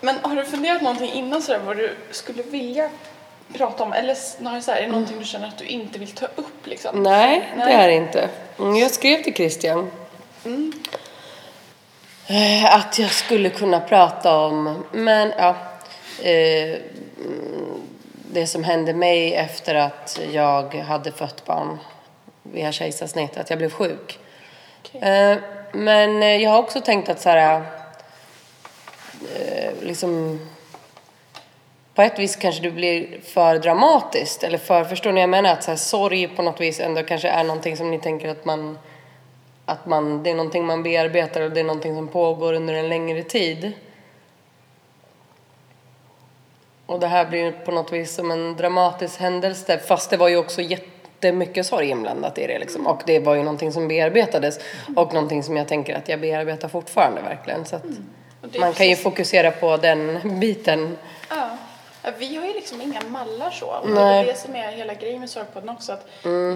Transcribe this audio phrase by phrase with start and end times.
[0.00, 2.90] Men har du funderat någonting innan sådär vad du skulle vilja
[3.54, 3.92] prata om?
[3.92, 6.66] Eller snarare så här, är det någonting du känner att du inte vill ta upp
[6.66, 7.02] liksom?
[7.02, 7.66] Nej, Nej.
[7.66, 8.28] det är det inte.
[8.58, 9.90] Mm, Jag skrev till Christian
[12.26, 15.54] eh, att jag skulle kunna prata om, men ja,
[16.22, 17.82] eh, mm,
[18.32, 21.78] det som hände mig efter att jag hade fött barn
[22.42, 24.18] via kejsarsnitt, att jag blev sjuk.
[24.84, 25.00] Okej.
[25.10, 25.38] Eh,
[25.72, 27.62] Men jag har också tänkt att så här,
[29.86, 30.40] liksom
[31.96, 34.42] på ett vis kanske det blir för dramatiskt.
[34.42, 35.52] Eller för, förstår ni jag menar?
[35.52, 38.44] Att så här, sorg på något vis ändå kanske är någonting som ni tänker att
[38.44, 38.78] man,
[39.64, 42.88] att man, det är någonting man bearbetar och det är någonting som pågår under en
[42.88, 43.72] längre tid.
[46.86, 50.36] Och det här blir på något vis som en dramatisk händelse fast det var ju
[50.36, 52.86] också jättemycket sorg inblandat i det liksom.
[52.86, 54.58] Och det var ju någonting som bearbetades
[54.96, 57.64] och någonting som jag tänker att jag bearbetar fortfarande verkligen.
[57.64, 57.84] Så att
[58.58, 60.98] man kan ju fokusera på den biten.
[61.30, 61.58] Ja.
[62.02, 63.66] Ja, Vi har ju liksom inga mallar så.
[63.66, 65.92] Och det är det som är hela grejen med Sorgpodden också.
[65.92, 66.06] Att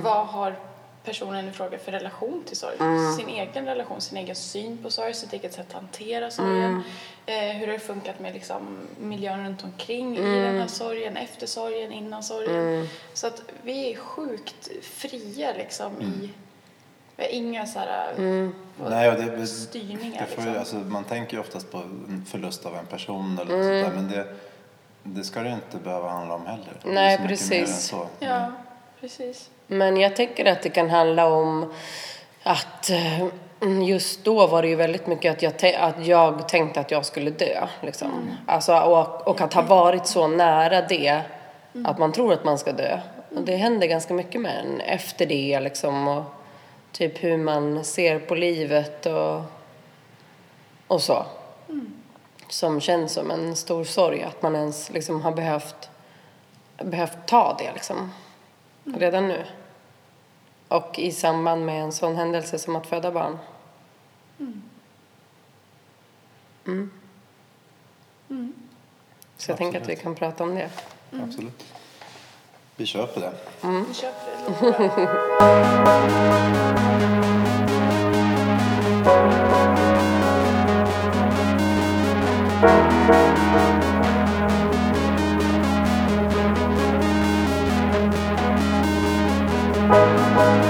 [0.02, 0.56] Vad har
[1.05, 2.77] personen i fråga för relation till sorg?
[3.18, 6.82] Sin egen relation, sin egen syn på sorg, sitt eget sätt att hantera sorgen.
[7.27, 11.46] Eh, hur har det funkat med liksom, miljön runt omkring i den här sorgen, efter
[11.46, 12.88] sorgen, innan sorgen.
[13.14, 16.30] Så att vi är sjukt fria liksom i...
[17.20, 18.14] Vi har inga så här
[18.88, 20.20] Nej, och det, styrningar.
[20.20, 20.58] det får liksom.
[20.58, 24.02] alltså, man tänker ju oftast på en förlust av en person eller något sånt där,
[24.02, 24.27] men det,
[25.02, 26.74] det ska det inte behöva handla om heller.
[26.84, 27.80] Nej, precis.
[27.80, 28.06] så.
[28.18, 28.52] Ja,
[29.00, 29.50] precis.
[29.66, 31.72] Men jag tänker att det kan handla om
[32.42, 33.28] att eh,
[33.88, 37.30] just då var det ju väldigt mycket att jag, att jag tänkte att jag skulle
[37.30, 37.66] dö.
[37.80, 38.30] Liksom.
[38.46, 41.22] Alltså, och, och att ha varit så nära det
[41.84, 43.00] att man tror att man ska dö.
[43.36, 46.08] Och det händer ganska mycket med en efter det liksom.
[46.08, 46.24] Och
[46.92, 49.42] typ hur man ser på livet och,
[50.86, 51.27] och så.
[52.48, 55.91] Som känns som en stor sorg att man ens liksom har behövt,
[56.77, 58.11] behövt ta det liksom.
[58.84, 59.44] Redan nu.
[60.68, 63.39] Och i samband med en sån händelse som att föda barn.
[66.67, 66.90] Mm.
[69.36, 70.70] Så jag tänker att vi kan prata om det.
[71.12, 71.64] Absolut.
[72.80, 73.33] Vi köper det.
[73.89, 75.61] Vi köper det.
[90.30, 90.64] låter bra.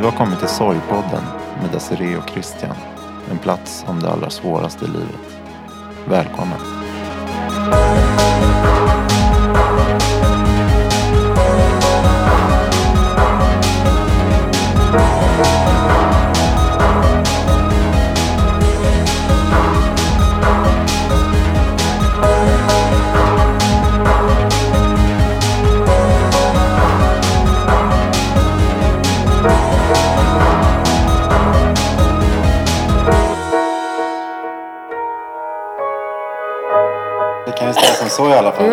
[0.00, 1.24] Du har kommit till Sorgpodden
[1.62, 2.76] med Desiree och Christian.
[3.30, 5.38] En plats om det allra svåraste i livet.
[6.08, 6.58] Välkommen.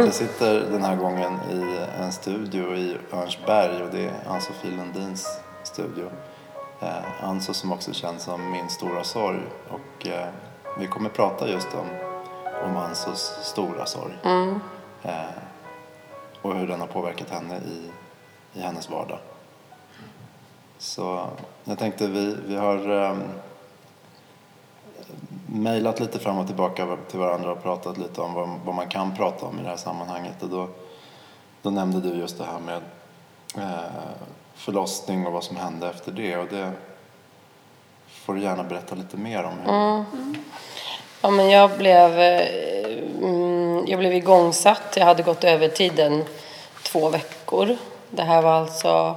[0.07, 5.39] Vi sitter den här gången i en studio i Örnsberg och det är Ann-Sofie Lundins
[5.63, 6.09] studio.
[6.79, 10.27] Eh, Ann-So som också känns som min stora sorg och eh,
[10.79, 11.87] vi kommer prata just om,
[12.63, 14.13] om Ann-Sos stora sorg.
[15.03, 15.11] Eh,
[16.41, 17.91] och hur den har påverkat henne i,
[18.53, 19.19] i hennes vardag.
[20.77, 21.27] Så
[21.63, 23.23] jag tänkte vi, vi har ehm,
[25.47, 29.15] mejlat lite fram och tillbaka till varandra och pratat lite om vad, vad man kan
[29.15, 30.43] prata om i det här sammanhanget.
[30.43, 30.67] Och då,
[31.61, 32.81] då nämnde du just det här med
[33.57, 33.79] eh,
[34.55, 36.37] förlossning och vad som hände efter det.
[36.37, 36.71] Och det
[38.07, 39.59] får du gärna berätta lite mer om.
[39.59, 40.35] Hur, mm.
[41.21, 42.47] Ja, men jag blev, eh,
[43.23, 44.93] mm, jag blev igångsatt.
[44.95, 46.23] Jag hade gått över tiden
[46.83, 47.77] två veckor.
[48.09, 49.15] Det här var alltså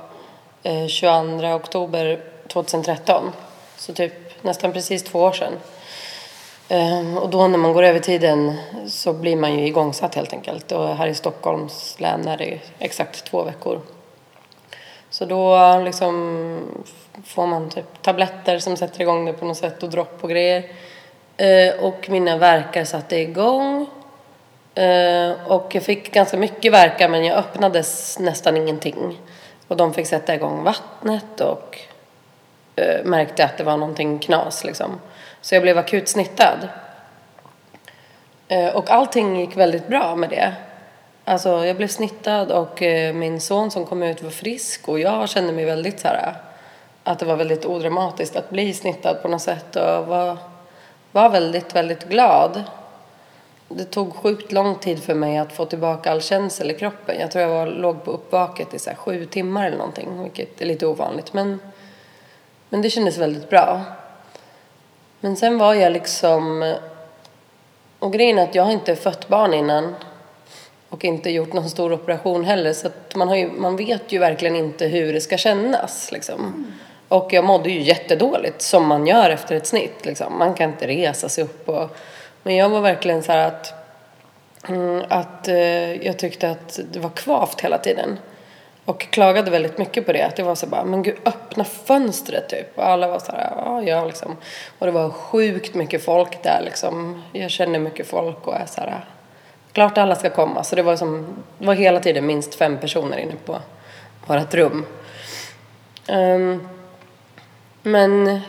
[0.62, 3.32] eh, 22 oktober 2013.
[3.77, 5.53] Så typ nästan precis två år sedan.
[6.72, 8.56] Ehm, och då när man går över tiden
[8.87, 10.72] så blir man ju igångsatt helt enkelt.
[10.72, 13.81] Och här i Stockholms län är det exakt två veckor.
[15.11, 16.58] Så då liksom
[17.25, 20.64] får man typ tabletter som sätter igång det på något sätt och dropp och grejer.
[21.37, 23.87] Ehm, och mina verkar satte igång.
[24.75, 29.20] Ehm, och jag fick ganska mycket verkar men jag öppnades nästan ingenting.
[29.69, 31.78] Och de fick sätta igång vattnet och
[32.76, 35.00] eh, märkte att det var någonting knas liksom.
[35.41, 36.69] Så jag blev akut snittad.
[38.49, 40.55] Eh, och allting gick väldigt bra med det.
[41.25, 45.29] Alltså jag blev snittad och eh, min son som kom ut var frisk och jag
[45.29, 46.35] kände mig väldigt så här
[47.05, 50.37] att det var väldigt odramatiskt att bli snittad på något sätt och var,
[51.13, 52.63] var väldigt, väldigt glad.
[53.69, 57.21] Det tog sjukt lång tid för mig att få tillbaka all känsel i kroppen.
[57.21, 60.61] Jag tror jag var, låg på uppvaket i så här sju timmar eller någonting, vilket
[60.61, 61.33] är lite ovanligt.
[61.33, 61.61] Men,
[62.69, 63.83] men det kändes väldigt bra.
[65.20, 66.75] Men sen var jag liksom...
[67.99, 69.94] Och grejen är att jag har inte fött barn innan
[70.88, 72.72] och inte gjort någon stor operation heller.
[72.72, 76.12] Så att man, har ju, man vet ju verkligen inte hur det ska kännas.
[76.12, 76.67] Liksom.
[77.08, 80.05] Och jag mådde ju jättedåligt, som man gör efter ett snitt.
[80.05, 80.38] Liksom.
[80.38, 81.69] Man kan inte resa sig upp.
[81.69, 81.96] Och,
[82.43, 83.75] men jag var verkligen så att,
[84.69, 88.19] mm, att eh, jag tyckte att det var kvavt hela tiden.
[88.91, 90.23] Och klagade väldigt mycket på det.
[90.23, 92.79] Att det var så bara, men gud öppna fönstret typ.
[92.79, 94.37] Och alla var så här, ja, ja liksom.
[94.79, 97.23] Och det var sjukt mycket folk där liksom.
[97.33, 99.05] Jag känner mycket folk och är så här,
[99.73, 100.65] klart alla ska komma.
[100.65, 101.27] Så det var som,
[101.59, 103.59] det var hela tiden minst fem personer inne på
[104.27, 104.87] vårt rum.
[106.09, 106.69] Um,
[107.83, 108.41] men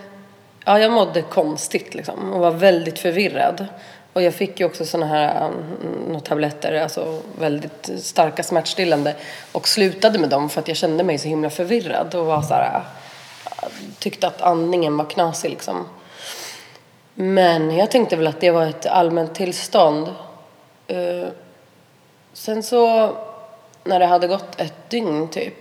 [0.66, 3.66] ja, jag mådde konstigt liksom och var väldigt förvirrad.
[4.13, 9.16] Och jag fick ju också såna här um, tabletter, alltså väldigt starka smärtstillande
[9.52, 12.54] och slutade med dem för att jag kände mig så himla förvirrad och var så
[12.54, 13.69] här, uh,
[14.00, 15.86] tyckte att andningen var knasig liksom.
[17.13, 20.08] Men jag tänkte väl att det var ett allmänt tillstånd.
[20.92, 21.28] Uh,
[22.34, 23.12] sen så
[23.84, 25.56] när det hade gått ett dygn typ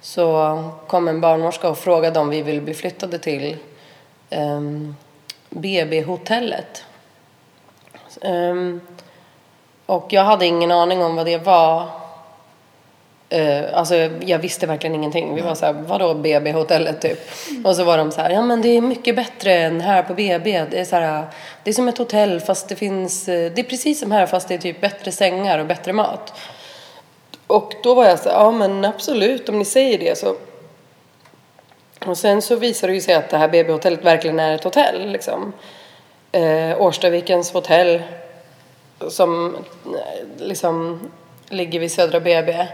[0.00, 3.56] så kom en barnmorska och frågade om vi ville bli flyttade till
[4.30, 4.96] um,
[5.50, 6.84] BB-hotellet.
[8.20, 8.80] Um,
[9.86, 11.88] och jag hade ingen aning om vad det var.
[13.34, 15.34] Uh, alltså jag visste verkligen ingenting.
[15.34, 17.18] Vi var så här, vadå BB-hotellet typ?
[17.50, 17.66] Mm.
[17.66, 20.14] Och så var de så här, ja men det är mycket bättre än här på
[20.14, 20.64] BB.
[20.70, 21.24] Det är så här,
[21.64, 24.54] det är som ett hotell fast det finns, det är precis som här fast det
[24.54, 26.32] är typ bättre sängar och bättre mat.
[27.46, 30.36] Och då var jag så ja men absolut om ni säger det så.
[32.06, 35.52] Och sen så visade det sig att det här BB-hotellet verkligen är ett hotell liksom.
[36.32, 38.02] Eh, Årstavikens hotell
[39.08, 41.00] som eh, liksom
[41.48, 42.66] ligger vid Södra BB.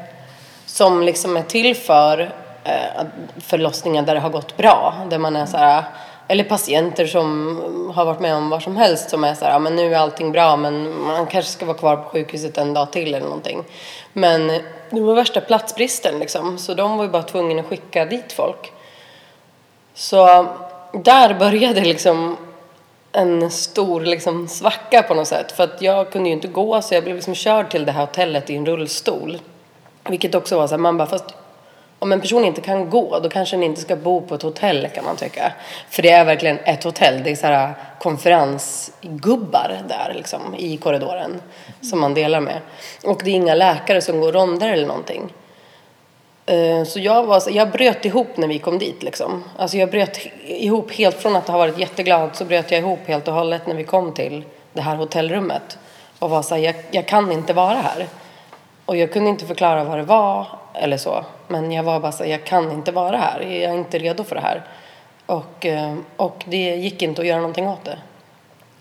[0.67, 2.33] Som liksom är till för
[2.65, 3.05] eh,
[3.41, 4.95] förlossningar där det har gått bra.
[5.11, 5.85] Där man är så här,
[6.29, 9.59] eller patienter som har varit med om vad som helst som är så här, ja,
[9.59, 12.93] men nu är allting bra men man kanske ska vara kvar på sjukhuset en dag
[12.93, 13.65] till eller någonting.
[14.13, 14.47] Men
[14.91, 18.73] det var värsta platsbristen liksom, så de var ju bara tvungna att skicka dit folk.
[19.95, 20.47] Så
[20.93, 22.37] där började liksom
[23.19, 25.53] en stor liksom svacka på något sätt.
[25.53, 28.01] För att jag kunde ju inte gå så jag blev liksom körd till det här
[28.01, 29.39] hotellet i en rullstol.
[30.09, 31.25] Vilket också var så här, man bara, fast
[31.99, 34.89] om en person inte kan gå, då kanske den inte ska bo på ett hotell
[34.95, 35.53] kan man tycka.
[35.91, 37.23] För det är verkligen ett hotell.
[37.25, 41.41] Det är så här konferensgubbar där liksom i korridoren
[41.81, 42.61] som man delar med.
[43.05, 45.33] Och det är inga läkare som går ronder eller någonting.
[46.49, 49.45] Eh, så jag, var, jag bröt ihop när vi kom dit liksom.
[49.57, 53.29] Alltså jag bröt ihop helt från att ha varit jätteglad så bröt jag ihop helt
[53.29, 55.79] och hållet när vi kom till det här hotellrummet.
[56.19, 58.07] Och var så här, jag, jag kan inte vara här.
[58.87, 61.25] Och jag kunde inte förklara vad det var eller så.
[61.49, 63.41] Men jag var bara så jag kan inte vara här.
[63.41, 64.63] Jag är inte redo för det här.
[65.27, 67.99] Och, eh, och det gick inte att göra någonting åt det.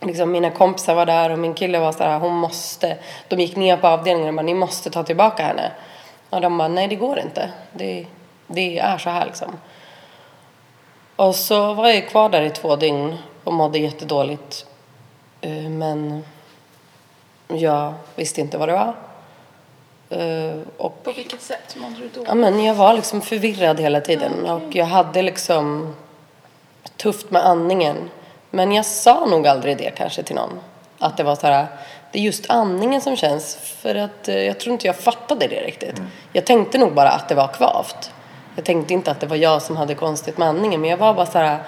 [0.02, 2.98] Liksom mina kompisar var där och min kille var så här, hon måste.
[3.28, 5.72] De gick ner på avdelningen och bara, ni måste ta tillbaka henne.
[6.30, 7.52] Och de bara, nej det går inte.
[7.74, 8.06] Det,
[8.48, 9.58] det är så här liksom.
[11.16, 14.66] Och så var jag kvar där i två dygn och mådde jättedåligt.
[15.42, 16.24] Eh, men
[17.48, 18.96] jag visste inte vad det var.
[20.12, 22.24] Uh, och, På vilket sätt mådde du då?
[22.28, 24.52] Ja, men jag var liksom förvirrad hela tiden okay.
[24.52, 25.96] och jag hade liksom
[26.98, 28.10] tufft med andningen.
[28.50, 30.60] Men jag sa nog aldrig det kanske till någon.
[31.00, 31.68] Att det var så här,
[32.12, 33.56] det är just andningen som känns.
[33.56, 35.98] För att uh, jag tror inte jag fattade det riktigt.
[35.98, 36.10] Mm.
[36.34, 38.12] Jag tänkte nog bara att det var kvavt.
[38.56, 40.82] Jag tänkte inte att det var jag som hade konstigt med andningen.
[40.82, 41.60] Men jag var bara så här,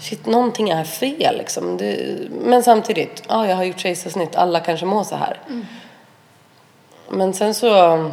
[0.00, 1.76] shit någonting är fel liksom.
[1.76, 5.38] Det, men samtidigt, ja jag har gjort kejsarsnitt, alla kanske mår så här.
[5.48, 5.66] Mm.
[7.08, 8.10] Men sen så...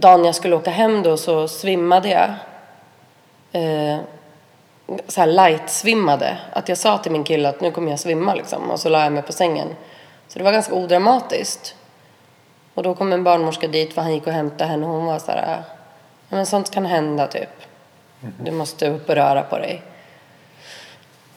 [0.00, 2.30] Dagen jag skulle åka hem då så svimmade jag.
[3.62, 4.00] Eh,
[5.08, 6.36] så här light-svimmade.
[6.52, 8.70] Att jag sa till min kille att nu kommer jag svimma liksom.
[8.70, 9.68] Och så la jag mig på sängen.
[10.28, 11.74] Så det var ganska odramatiskt.
[12.74, 15.18] Och då kom en barnmorska dit för han gick och hämtade henne och hon var
[15.18, 15.58] så här.
[15.58, 15.62] Ah,
[16.28, 17.50] men sånt kan hända typ.
[18.40, 19.82] Du måste upp och röra på dig.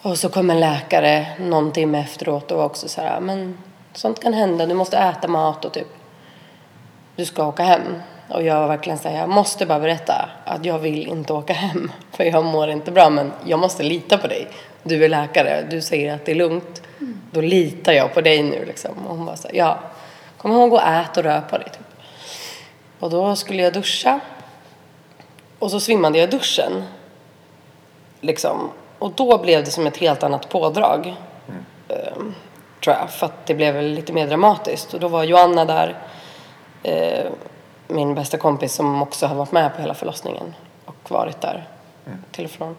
[0.01, 3.18] Och så kom en läkare någon timme efteråt och var också så här.
[3.18, 3.58] Ah, men
[3.94, 4.65] Sånt kan hända.
[4.65, 5.88] Du måste äta mat och typ
[7.15, 8.01] du ska åka hem.
[8.29, 11.53] Och jag var verkligen så här, jag måste bara berätta att jag vill inte åka
[11.53, 11.91] hem.
[12.12, 14.48] För jag mår inte bra, men jag måste lita på dig.
[14.83, 16.81] Du är läkare, du säger att det är lugnt.
[17.31, 18.91] Då litar jag på dig nu liksom.
[19.07, 19.79] Och hon var så här, ja,
[20.38, 21.69] kom ihåg att äta och röra på dig.
[21.69, 21.88] Typ.
[23.00, 24.19] Och då skulle jag duscha.
[25.59, 26.83] Och så svimmade jag i duschen.
[28.21, 28.71] Liksom.
[29.00, 31.15] Och då blev det som ett helt annat pådrag.
[31.88, 32.36] Ehm,
[32.83, 33.09] tror jag.
[33.09, 34.93] För att det blev lite mer dramatiskt.
[34.93, 35.98] Och då var Joanna där.
[36.83, 37.25] Eh,
[37.89, 40.55] min bästa kompis som också har varit med på hela förlossningen.
[40.86, 41.67] Och varit där
[42.31, 42.75] till och från.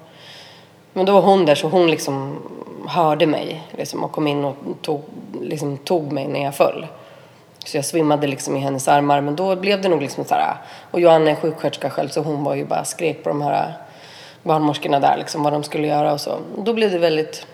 [0.92, 2.38] Men då var hon där så hon liksom
[2.86, 3.62] hörde mig.
[3.70, 5.02] Liksom, och kom in och tog,
[5.40, 6.86] liksom, tog mig när jag föll.
[7.64, 9.20] Så jag svimmade liksom i hennes armar.
[9.20, 10.56] Men då blev det nog liksom så här.
[10.90, 13.72] Och Joanna är sjuksköterska själv så hon var ju bara skrek på de här
[14.42, 16.38] barnmorskorna där liksom vad de skulle göra och så.
[16.58, 17.46] Då blev det väldigt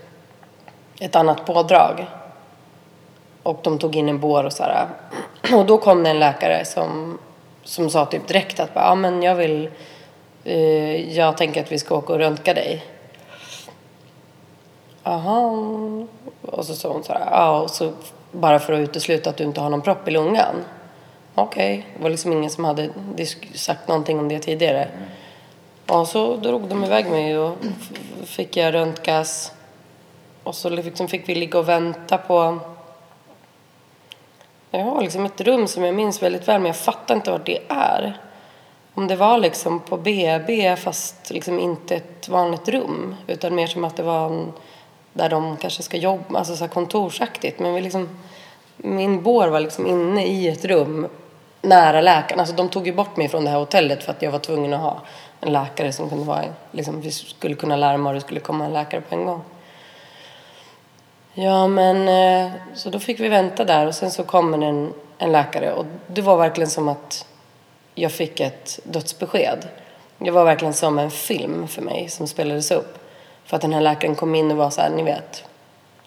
[1.00, 2.06] ett annat pådrag.
[3.42, 4.86] Och de tog in en bår och så här.
[5.54, 7.18] Och då kom det en läkare som,
[7.66, 9.70] som sa typ direkt att ja men jag vill,
[10.44, 12.84] eh, jag tänker att vi ska åka och röntga dig.
[15.02, 16.06] Jaha.
[16.42, 17.92] Och så sa hon så här, ja och så
[18.32, 20.54] bara för att utesluta att du inte har någon propp i lungan.
[21.34, 22.90] Okej, det var liksom ingen som hade
[23.54, 24.88] sagt någonting om det tidigare.
[25.86, 27.56] Och så drog de iväg mig och
[28.24, 29.52] fick jag röntgas.
[30.42, 32.58] Och så liksom fick vi ligga och vänta på...
[34.78, 37.44] Jag har liksom ett rum som jag minns väldigt väl men jag fattar inte vad
[37.44, 38.20] det är.
[38.94, 43.84] Om det var liksom på BB fast liksom inte ett vanligt rum utan mer som
[43.84, 44.52] att det var en,
[45.12, 47.58] där de kanske ska jobba, alltså så här kontorsaktigt.
[47.58, 48.08] Men vi liksom,
[48.76, 51.08] min bår var liksom inne i ett rum
[51.62, 52.40] nära läkaren.
[52.40, 54.74] Alltså de tog ju bort mig från det här hotellet för att jag var tvungen
[54.74, 55.00] att ha
[55.40, 58.72] en läkare som kunde vara, liksom, vi skulle kunna larma och det skulle komma en
[58.72, 59.42] läkare på en gång.
[61.38, 65.32] Ja, men eh, så då fick vi vänta där och sen så kommer en, en
[65.32, 67.26] läkare och det var verkligen som att
[67.94, 69.68] jag fick ett dödsbesked.
[70.18, 72.98] Det var verkligen som en film för mig som spelades upp.
[73.44, 75.44] För att den här läkaren kom in och var så här, ni vet,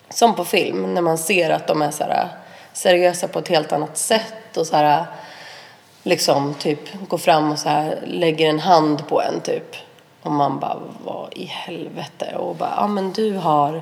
[0.09, 2.27] som på film när man ser att de är så här
[2.73, 5.05] seriösa på ett helt annat sätt och så här
[6.03, 9.75] liksom typ går fram och så här lägger en hand på en typ.
[10.21, 12.35] Och man bara, vad i helvete?
[12.35, 13.81] Och bara, ja men du har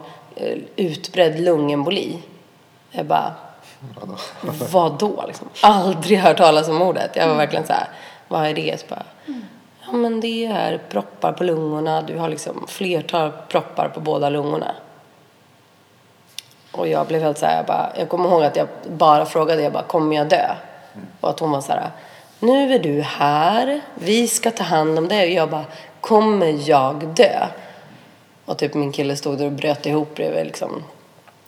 [0.75, 2.19] utbredd lungemboli.
[2.91, 3.33] Jag bara,
[4.71, 5.49] vad då liksom?
[5.61, 7.15] Aldrig hört talas om ordet.
[7.15, 7.87] Jag var verkligen så här,
[8.27, 8.79] vad är det?
[8.79, 9.03] Så bara,
[9.85, 12.01] ja men det är proppar på lungorna.
[12.01, 14.71] Du har liksom flertal proppar på båda lungorna.
[16.71, 19.61] Och jag blev helt så här, jag, bara, jag kommer ihåg att jag bara frågade,
[19.61, 20.55] jag bara, kommer jag dö?
[21.21, 21.91] Och att hon var så här,
[22.39, 25.27] nu är du här, vi ska ta hand om dig.
[25.27, 25.65] Och jag bara,
[26.01, 27.47] kommer jag dö?
[28.47, 30.83] Och typ min kille stod där och bröt ihop bredvid liksom.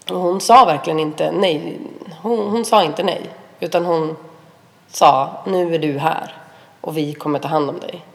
[0.09, 1.79] Och hon sa verkligen inte nej.
[2.21, 3.21] Hon, hon sa inte nej.
[3.59, 4.15] Utan hon
[4.87, 6.35] sa, nu är du här.
[6.81, 8.05] Och vi kommer ta hand om dig.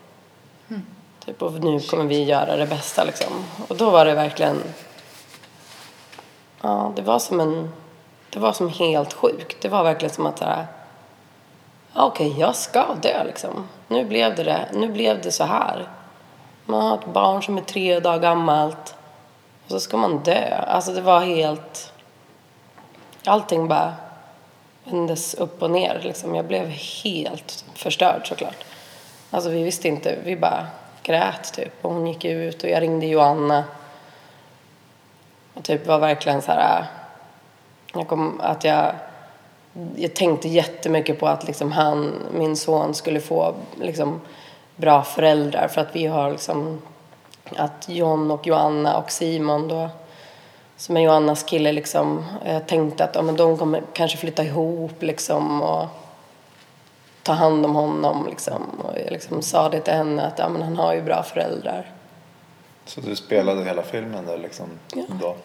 [1.25, 3.33] Typ, och nu kommer vi göra det bästa liksom.
[3.69, 4.63] Och då var det verkligen
[6.65, 7.73] Ja, det var som en...
[8.31, 9.57] Det var som helt sjukt.
[9.61, 10.67] Det var verkligen som att så här...
[11.95, 13.69] ja, Okej, jag ska dö liksom.
[13.89, 14.69] Nu blev det det.
[14.73, 15.89] Nu blev det så här.
[16.67, 18.95] Man har ett barn som är tre dagar gammalt.
[19.65, 20.65] Och så ska man dö.
[20.67, 21.93] Alltså det var helt...
[23.25, 23.95] Allting bara
[24.85, 26.01] vändes upp och ner.
[26.03, 26.35] Liksom.
[26.35, 28.65] Jag blev helt förstörd såklart.
[29.31, 30.19] Alltså vi visste inte.
[30.25, 30.67] Vi bara
[31.03, 31.85] grät typ.
[31.85, 33.65] Och hon gick ut och jag ringde Joanna.
[35.55, 36.85] Och typ var verkligen så här...
[37.93, 38.93] Jag kom, att jag,
[39.97, 44.21] jag tänkte jättemycket på att liksom han, min son skulle få liksom
[44.77, 45.69] bra föräldrar.
[45.69, 46.83] För att vi har liksom...
[47.57, 49.91] Att John och Joanna och Simon då
[50.77, 52.25] som är Joannas kille liksom.
[52.45, 55.89] Jag tänkte att ja, men de kommer kanske flytta ihop liksom och
[57.23, 58.63] ta hand om honom liksom.
[58.63, 61.91] Och jag liksom sa det till henne att ja, men han har ju bra föräldrar.
[62.85, 64.67] Så du spelade hela filmen där liksom?
[64.95, 65.05] Ja.
[65.21, 65.37] Då?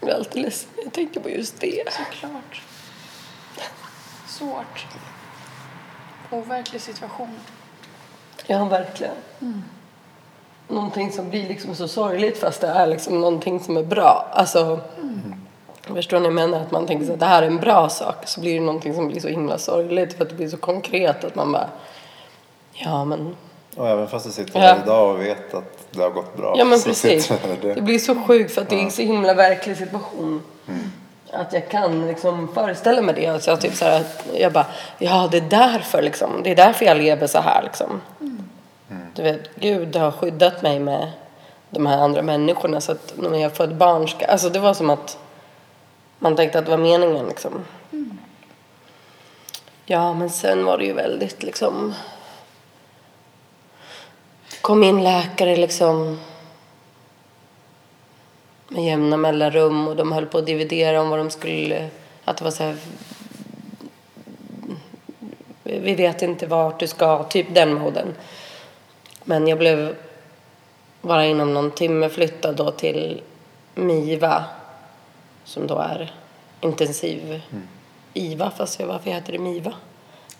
[0.00, 1.82] Jag är alltid ledsen när jag tänker på just det.
[1.92, 2.62] Såklart.
[4.42, 4.86] Svårt.
[6.30, 7.38] Overklig situation.
[8.46, 9.14] Ja, verkligen.
[10.68, 14.26] Någonting som blir liksom så sorgligt fast det är liksom någonting som är bra.
[14.32, 14.80] Alltså,
[15.82, 16.60] förstår ni jag menar?
[16.60, 18.16] Att man tänker att det här är en bra sak.
[18.28, 21.24] Så blir det någonting som blir så himla sorgligt för att det blir så konkret
[21.24, 21.68] att man bara,
[22.72, 23.36] ja men
[23.76, 24.66] Och även fast du sitter Ja.
[24.66, 26.54] här idag och vet att det har gått bra.
[26.58, 27.28] Ja men så precis.
[27.28, 27.74] där.
[27.74, 30.42] Det blir så sjukt för att det är en så himla verklig situation.
[31.32, 33.26] Att jag kan liksom föreställa mig det.
[33.26, 34.66] Alltså jag, typ så här, att jag bara,
[34.98, 36.42] ja det är därför liksom.
[36.42, 38.00] Det är därför jag lever så här liksom.
[39.14, 41.12] Du vet, Gud har skyddat mig med
[41.70, 44.74] de här andra människorna så att när jag får ett barn ska, alltså det var
[44.74, 45.18] som att
[46.18, 47.64] man tänkte att det var meningen liksom.
[49.84, 51.94] Ja, men sen var det ju väldigt liksom...
[54.60, 56.20] Kom in läkare liksom
[58.72, 61.88] med jämna mellanrum och de höll på att dividera om vad de skulle...
[62.24, 62.76] Att det var så här...
[65.62, 68.14] Vi vet inte vart du ska, typ den moden.
[69.24, 69.96] Men jag blev
[71.00, 73.20] bara inom någon timme flyttad då till
[73.74, 74.44] MIVA
[75.44, 76.14] som då är
[76.60, 77.40] intensiv
[78.14, 79.72] IVA, fast jag, varför heter det MIVA?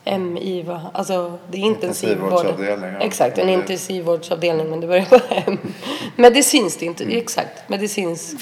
[0.04, 2.46] M-IVA, alltså det är intensivvård.
[2.58, 2.76] Ja.
[3.00, 5.58] Exakt, en intensivvårdsavdelning men det börjar på M.
[6.16, 8.36] Medicinskt, inte, exakt, medicinsk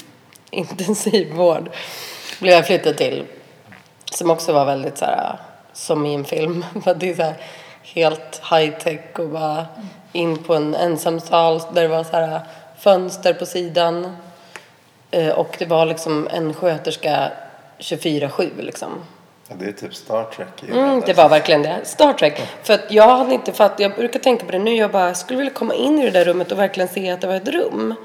[0.49, 1.69] intensivvård
[2.39, 3.23] blev jag flyttad till.
[4.11, 5.39] Som också var väldigt så här,
[5.73, 6.65] som i en film.
[6.83, 7.35] För det är så här,
[7.83, 9.65] helt high tech och bara
[10.11, 12.39] in på en ensam sal där det var så här
[12.79, 14.15] fönster på sidan.
[15.11, 17.31] Eh, Och det var liksom en sköterska
[17.79, 18.89] 24-7 liksom.
[19.51, 20.63] Ja, det är typ Star Trek.
[20.63, 21.79] i Mm, det var verkligen det.
[21.83, 22.41] Star Trek.
[22.63, 25.37] För att jag hade inte fattat, jag brukar tänka på det nu, jag bara skulle
[25.37, 27.95] vilja komma in i det där rummet och verkligen se att det var ett rum.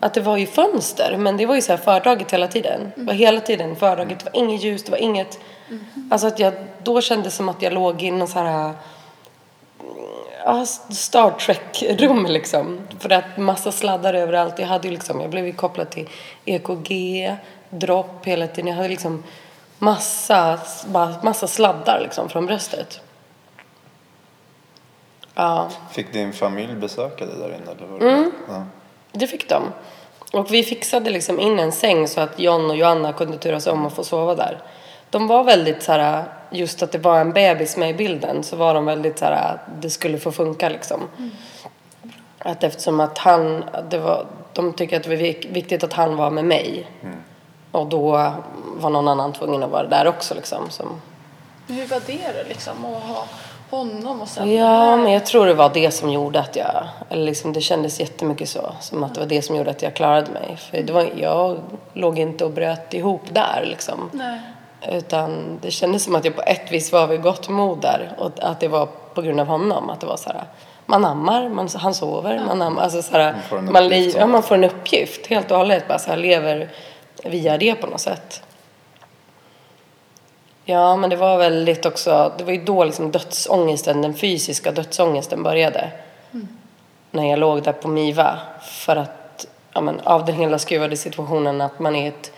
[0.00, 2.92] Att det var ju fönster, men det var ju så här fördraget hela tiden.
[2.96, 5.38] Det var hela tiden fördraget, det var inget ljus, det var inget...
[6.10, 8.72] Alltså att jag då kände som att jag låg i någon så här...
[10.44, 12.80] Ja, Star Trek-rum liksom.
[12.98, 14.58] För att massa sladdar överallt.
[14.58, 16.08] Jag hade ju liksom, jag blev ju kopplad till
[16.44, 17.36] EKG,
[17.70, 18.68] dropp hela tiden.
[18.68, 19.22] Jag hade liksom
[19.78, 20.58] massa,
[21.22, 23.00] massa sladdar liksom från bröstet.
[25.34, 27.70] Ja, Fick din familj besöka dig där inne?
[27.70, 28.22] Eller var Mm.
[28.46, 28.52] det?
[28.52, 28.64] Ja.
[29.12, 29.62] det fick de.
[30.32, 33.86] Och vi fixade liksom in en säng så att John och Joanna kunde turas om
[33.86, 34.58] att få sova där.
[35.10, 38.56] De var väldigt så här, just att det var en bebis med i bilden så
[38.56, 41.00] var de väldigt så här, det skulle få funka liksom.
[42.38, 46.16] Att eftersom att han, det var, de tycker att det var vik- viktigt att han
[46.16, 46.86] var med mig.
[47.74, 48.32] Och då
[48.76, 50.70] var någon annan tvungen att vara där också liksom.
[50.70, 51.00] Som,
[51.66, 53.24] Men hur var det då liksom att ha
[53.70, 56.88] honom och sen Ja, men jag tror det var det som gjorde att jag...
[57.08, 58.72] Eller liksom, det kändes jättemycket så.
[58.80, 60.56] Som att det var det som gjorde att jag klarade mig.
[60.56, 61.58] För det var, jag
[61.92, 64.10] låg inte och bröt ihop där liksom.
[64.12, 64.40] Nej.
[64.88, 68.12] Utan det kändes som att jag på ett vis var vid gott mod där.
[68.18, 69.90] Och att det var på grund av honom.
[69.90, 70.44] Att det var så här...
[70.86, 72.82] Man ammar, man, han sover, man ammar.
[72.82, 75.88] Alltså så här, Man får en man, ja, man får en uppgift helt och hållet.
[75.88, 76.68] Bara så här, lever
[77.24, 78.42] via det på något sätt.
[80.64, 85.42] Ja, men det var väldigt också, det var ju då liksom dödsångesten, den fysiska dödsångesten
[85.42, 85.90] började.
[87.10, 88.38] När jag låg där på MIVA.
[88.62, 92.32] För att, ja men av den hela skruvade situationen att man är i ett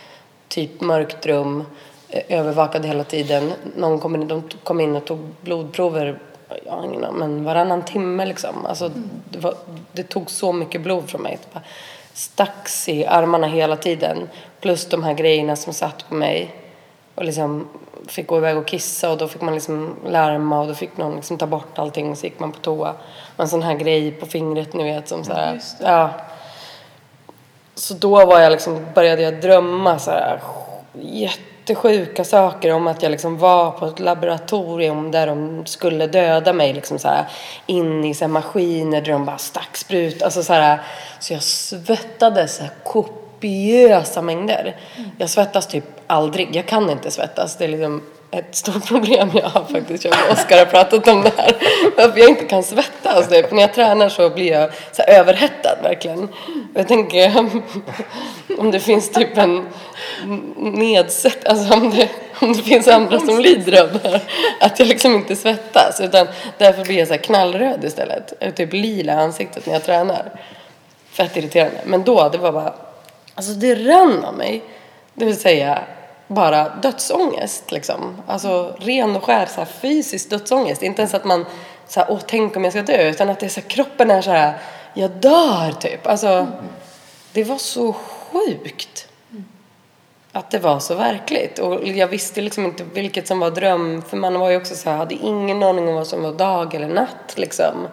[0.48, 1.64] typ mörkt rum,
[2.08, 3.52] eh, övervakad hela tiden.
[3.76, 6.18] Någon kom in, de kom in och tog blodprover,
[6.66, 8.66] ja, men varannan timme liksom.
[8.66, 8.90] Alltså,
[9.30, 9.54] det, var,
[9.92, 11.38] det tog så mycket blod från mig.
[11.52, 11.62] Bara
[12.16, 14.28] stacks i armarna hela tiden.
[14.60, 16.54] Plus de här grejerna som satt på mig
[17.14, 17.68] och liksom
[18.06, 21.16] fick gå iväg och kissa och då fick man liksom larma och då fick någon
[21.16, 22.94] liksom ta bort allting och så gick man på toa.
[23.36, 25.62] Och en sån här grej på fingret ni vet som så här, det.
[25.80, 26.10] ja.
[27.74, 30.40] Så då var jag liksom, började jag drömma så här
[31.68, 36.72] jättesjuka saker om att jag liksom var på ett laboratorium där de skulle döda mig
[36.72, 37.24] liksom så här
[37.66, 40.22] in i så här maskiner där de bara stack sprut.
[40.22, 40.80] Alltså så här,
[41.20, 44.76] så jag svettades så här kopiösa mängder.
[45.18, 46.56] Jag svettas typ aldrig.
[46.56, 47.56] Jag kan inte svettas.
[47.56, 50.04] Det är liksom ett stort problem jag har faktiskt.
[50.04, 51.56] Jag och Oskar har pratat om det här.
[51.96, 53.28] Varför jag inte kan svettas.
[53.28, 56.22] Det, när jag tränar så blir jag så här överhettad verkligen.
[56.24, 56.30] Och
[56.74, 57.36] jag tänker
[58.58, 59.66] om det finns typ en
[60.56, 62.08] nedsätt, alltså om det,
[62.40, 64.22] om det finns andra som lider av det här.
[64.60, 66.00] Att jag liksom inte svettas.
[66.00, 66.26] Utan
[66.58, 68.32] därför blir jag så här knallröd istället.
[68.38, 70.40] Jag typ lila i ansiktet när jag tränar.
[71.10, 71.80] Fett irriterande.
[71.84, 72.74] Men då, det var bara,
[73.34, 74.62] alltså det rann av mig.
[75.14, 75.78] Det vill säga
[76.26, 78.22] bara dödsångest liksom.
[78.26, 80.82] Alltså ren och skär så här, fysisk dödsångest.
[80.82, 81.44] Inte ens att man
[81.88, 83.08] så här, åh tänk om jag ska dö.
[83.08, 84.58] Utan att det är så här, kroppen är så här,
[84.94, 86.06] jag dör typ.
[86.06, 86.46] Alltså
[87.32, 89.08] det var så sjukt.
[90.32, 91.58] Att det var så verkligt.
[91.58, 94.02] Och jag visste liksom inte vilket som var dröm.
[94.02, 96.74] För man var ju också så här, hade ingen aning om vad som var dag
[96.74, 97.88] eller natt liksom.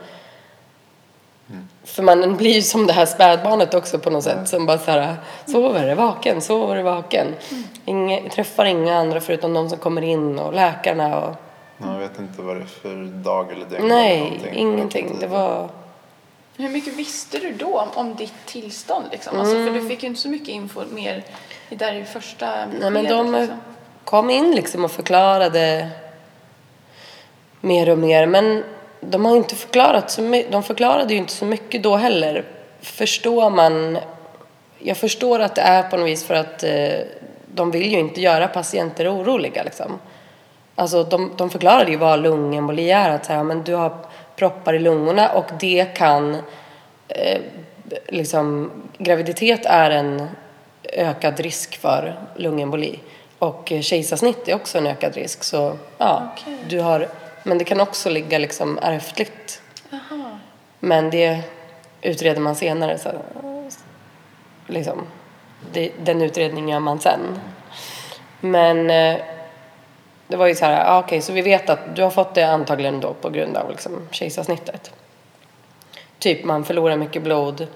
[1.84, 4.50] För man blir ju som det här spädbarnet också på något sätt.
[4.50, 5.16] Som bara så här,
[5.46, 7.28] sover, är vaken, sover, är vaken.
[7.86, 11.36] Inge, träffar inga andra förutom de som kommer in och läkarna och...
[11.78, 13.76] Man vet inte vad det är för dag eller dygn.
[13.76, 14.54] eller Nej, någonting.
[14.54, 15.18] ingenting.
[15.20, 15.70] Det var...
[16.58, 19.06] Hur mycket visste du då om, om ditt tillstånd?
[19.12, 19.40] Liksom?
[19.40, 21.24] Alltså, för du fick ju inte så mycket info mer
[21.70, 23.58] i där i första Nej, men de liksom.
[24.04, 25.90] kom in liksom och förklarade
[27.62, 28.26] mer och mer.
[28.26, 28.64] Men
[29.10, 30.52] de har inte förklarat så mycket.
[30.52, 32.46] De förklarade ju inte så mycket då heller.
[32.82, 33.98] Förstår man...
[34.80, 37.00] Jag förstår att det är på något vis för att eh,
[37.46, 40.00] de vill ju inte göra patienter oroliga liksom.
[40.76, 43.10] Alltså de, de förklarade ju vad lungemboli är.
[43.10, 43.98] Att så här, men du har
[44.36, 46.36] proppar i lungorna och det kan
[47.08, 47.42] eh,
[48.08, 50.28] liksom graviditet är en
[50.84, 53.00] ökad risk för lungemboli.
[53.40, 55.44] Och kejsarsnitt är också en ökad risk.
[55.44, 56.58] Så ja, Okej.
[56.70, 57.08] du har,
[57.44, 59.62] men det kan också ligga liksom ärftligt.
[59.90, 60.40] Jaha.
[60.80, 61.42] Men det
[62.02, 62.98] utreder man senare.
[62.98, 63.12] Så,
[64.68, 65.08] liksom,
[65.72, 67.40] det, den utredningen gör man sen.
[68.40, 69.18] Men eh,
[70.28, 72.44] det var ju så här, ah, okej, så vi vet att du har fått det
[72.44, 74.92] antagligen då på grund av liksom, kejsarsnittet.
[76.20, 77.68] Typ man förlorar mycket blod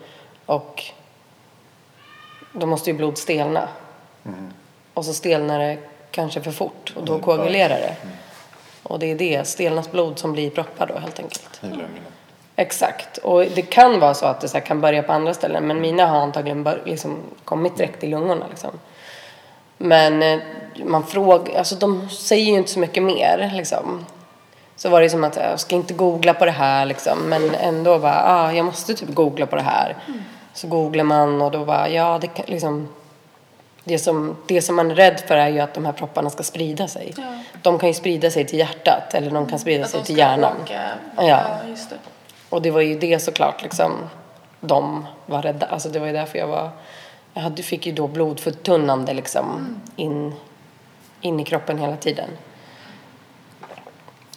[0.45, 0.83] och
[2.51, 3.67] då måste ju blod stelna.
[4.93, 5.77] Och så stelnar det
[6.11, 7.95] kanske för fort och då Mm, koagulerar det.
[8.87, 11.59] Och det är det, stelnat blod som blir proppar då helt enkelt.
[11.61, 11.87] I lungorna.
[12.55, 13.17] Exakt.
[13.17, 15.67] Och det kan vara så att det så här kan börja på andra ställen.
[15.67, 18.45] Men mina har antagligen bör, liksom, kommit direkt i lungorna.
[18.49, 18.71] Liksom.
[19.77, 20.39] Men eh,
[20.85, 23.51] man frågar, alltså de säger ju inte så mycket mer.
[23.55, 24.05] Liksom.
[24.75, 26.85] Så var det som att jag ska inte googla på det här.
[26.85, 27.19] Liksom.
[27.19, 29.95] Men ändå bara, ah, jag måste typ googla på det här.
[30.53, 32.87] Så googlar man och då bara, ja det kan liksom.
[33.87, 36.43] Det som, det som man är rädd för är ju att de här propparna ska
[36.43, 37.13] sprida sig.
[37.17, 37.23] Ja.
[37.61, 40.57] De kan ju sprida sig till hjärtat eller de kan sprida Att sig till hjärnan.
[40.63, 41.23] åka- Ja.
[41.27, 41.95] Ja, just det.
[42.49, 43.91] Och det var ju det såklart liksom
[44.59, 45.65] de var rädda.
[45.65, 46.69] Alltså det var ju därför jag var...
[47.33, 50.33] Jag hade, fick ju då blodförtunnande liksom in,
[51.21, 52.29] in i kroppen hela tiden.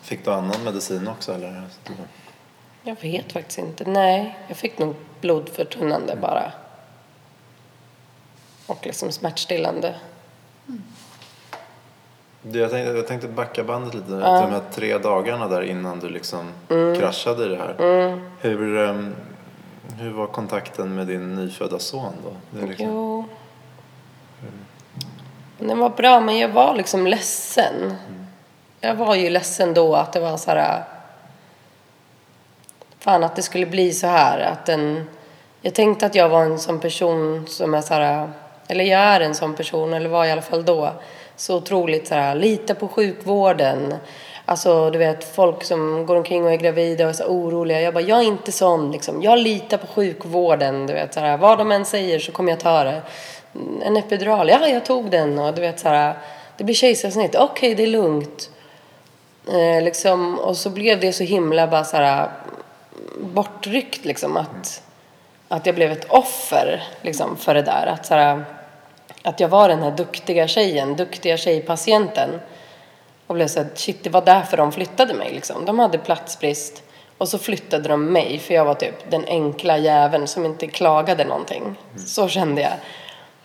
[0.02, 1.62] Fick du annan medicin också eller?
[2.82, 3.84] Jag vet faktiskt inte.
[3.90, 6.52] Nej, jag fick nog blodförtunnande bara.
[8.70, 9.94] Och liksom smärtstillande.
[12.42, 14.06] Du, Jag tänkte, jag tänkte backa bandet lite.
[14.06, 16.52] Till de här tre dagarna där innan du liksom
[16.98, 17.74] kraschade i det här.
[18.40, 19.14] Hur, ehm,
[19.98, 22.61] hur var kontakten med din nyfödda son då?
[22.66, 23.24] Liksom, Jo.
[25.59, 27.94] Men Den var bra, men jag var liksom ledsen.
[28.80, 30.85] Jag var ju ledsen då att det var så här...
[32.98, 34.38] Fan, att det skulle bli så här.
[34.40, 35.04] Att den,
[35.61, 38.30] jag tänkte att jag var en sån person som är så här...
[38.70, 40.92] Eller jag är en sån person, eller var i alla fall då.
[41.37, 43.94] Så otroligt så här, lita på sjukvården.
[44.44, 47.80] Alltså, du vet, folk som går omkring och är gravida och är så oroliga.
[47.80, 49.22] Jag bara, jag är inte sån liksom.
[49.22, 51.14] Jag litar på sjukvården, du vet.
[51.14, 53.02] Så här, vad de än säger så kommer jag ta det.
[53.54, 55.38] Mm, en epidural, ja, jag tog den.
[55.38, 56.14] Och du vet, så här,
[56.56, 57.35] det blir kejsarsnitt.
[57.35, 58.50] Okej, det är lugnt.
[59.48, 62.30] Eh, liksom, och så blev det så himla bara så här
[63.20, 64.83] bortryckt liksom att,
[65.48, 67.87] att jag blev ett offer liksom för det där.
[67.87, 68.44] Att, så här,
[69.22, 72.40] att jag var den här duktiga tjejen, duktiga tjejpatienten.
[73.26, 75.64] Och blev så här, shit det var därför de flyttade mig liksom.
[75.64, 76.83] De hade platsbrist
[77.18, 81.24] och så flyttade de mig för jag var typ den enkla jäveln som inte klagade
[81.24, 81.76] någonting.
[82.06, 82.72] Så kände jag.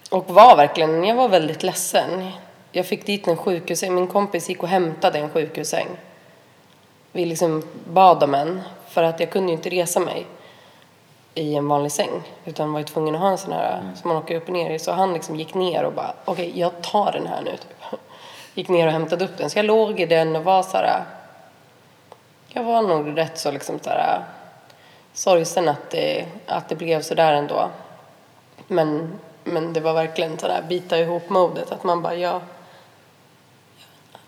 [0.10, 2.32] Och var verkligen, jag var väldigt ledsen.
[2.72, 5.88] Jag fick dit en sjukhussäng, min kompis gick och hämtade en sjukhussäng.
[7.12, 10.26] Vi liksom bad om en för att jag kunde ju inte resa mig
[11.36, 14.18] i en vanlig säng utan var ju tvungen att ha en sån här som man
[14.18, 14.80] åker upp och ner i.
[14.80, 17.52] Så han liksom gick ner och bara, okej jag tar den här nu.
[17.52, 18.00] Typ.
[18.54, 19.50] Gick ner och hämtade upp den.
[19.50, 21.04] Så jag låg i den och var så här,
[22.48, 24.24] jag var nog rätt så liksom så här
[25.14, 27.70] sorgsen att det, att det blev så där ändå.
[28.68, 32.42] Men, men det var verkligen så där bita ihop modet att man bara, ja.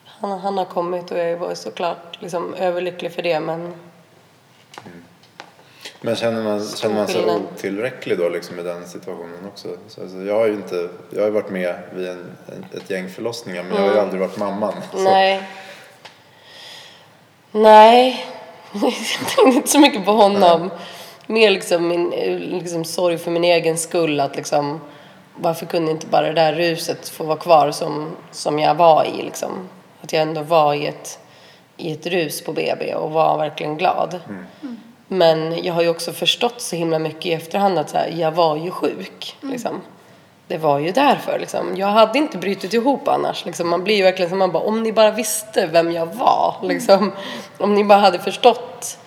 [0.05, 3.73] Han, han har kommit och jag var såklart liksom överlycklig för det men
[6.01, 7.41] Men känner man, Stor känner man sig skillnad.
[7.53, 9.67] otillräcklig då liksom i den situationen också?
[9.87, 12.35] Så, alltså, jag har ju inte, jag har varit med vid en,
[12.75, 14.73] ett gäng förlossningar men jag har ju aldrig varit mamman.
[14.91, 15.43] Så, Nej.
[17.51, 18.25] Nej.
[18.73, 20.69] Jag tänkte inte så mycket på honom.
[21.27, 22.09] Mer liksom min
[22.59, 24.19] liksom sorg för min egen skull.
[24.19, 24.81] Att liksom,
[25.35, 29.23] varför kunde inte bara det där ruset få vara kvar som, som jag var i?
[29.23, 29.69] Liksom?
[30.01, 31.19] Att jag ändå var i ett,
[31.77, 34.19] i ett rus på BB och var verkligen glad.
[35.07, 38.31] Men jag har ju också förstått så himla mycket i efterhand att så här, jag
[38.31, 39.35] var ju sjuk.
[39.41, 39.81] Liksom.
[40.47, 41.39] Det var ju därför.
[41.39, 41.77] Liksom.
[41.77, 43.45] Jag hade inte brutit ihop annars.
[43.45, 43.69] Liksom.
[43.69, 46.55] Man blir ju verkligen som man bara, om ni bara visste vem jag var.
[46.63, 47.11] Liksom.
[47.57, 48.97] Om ni bara hade förstått.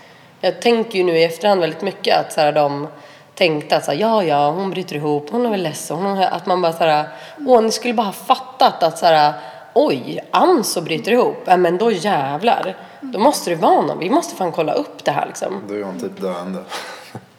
[0.41, 2.89] Jag tänker ju nu i efterhand väldigt mycket att så här, de
[3.35, 5.97] tänkte att så här, ja, ja, hon bryter ihop, hon är väl ledsen.
[5.97, 7.09] Hon är, att man bara så här,
[7.47, 9.33] åh, ni skulle bara ha fattat att så här,
[9.75, 11.43] oj, Anso bryter ihop.
[11.45, 12.77] Ja, men då jävlar.
[13.01, 13.99] Då måste det vara någon.
[13.99, 15.63] Vi måste fan kolla upp det här liksom.
[15.69, 16.65] Då är hon typ döende.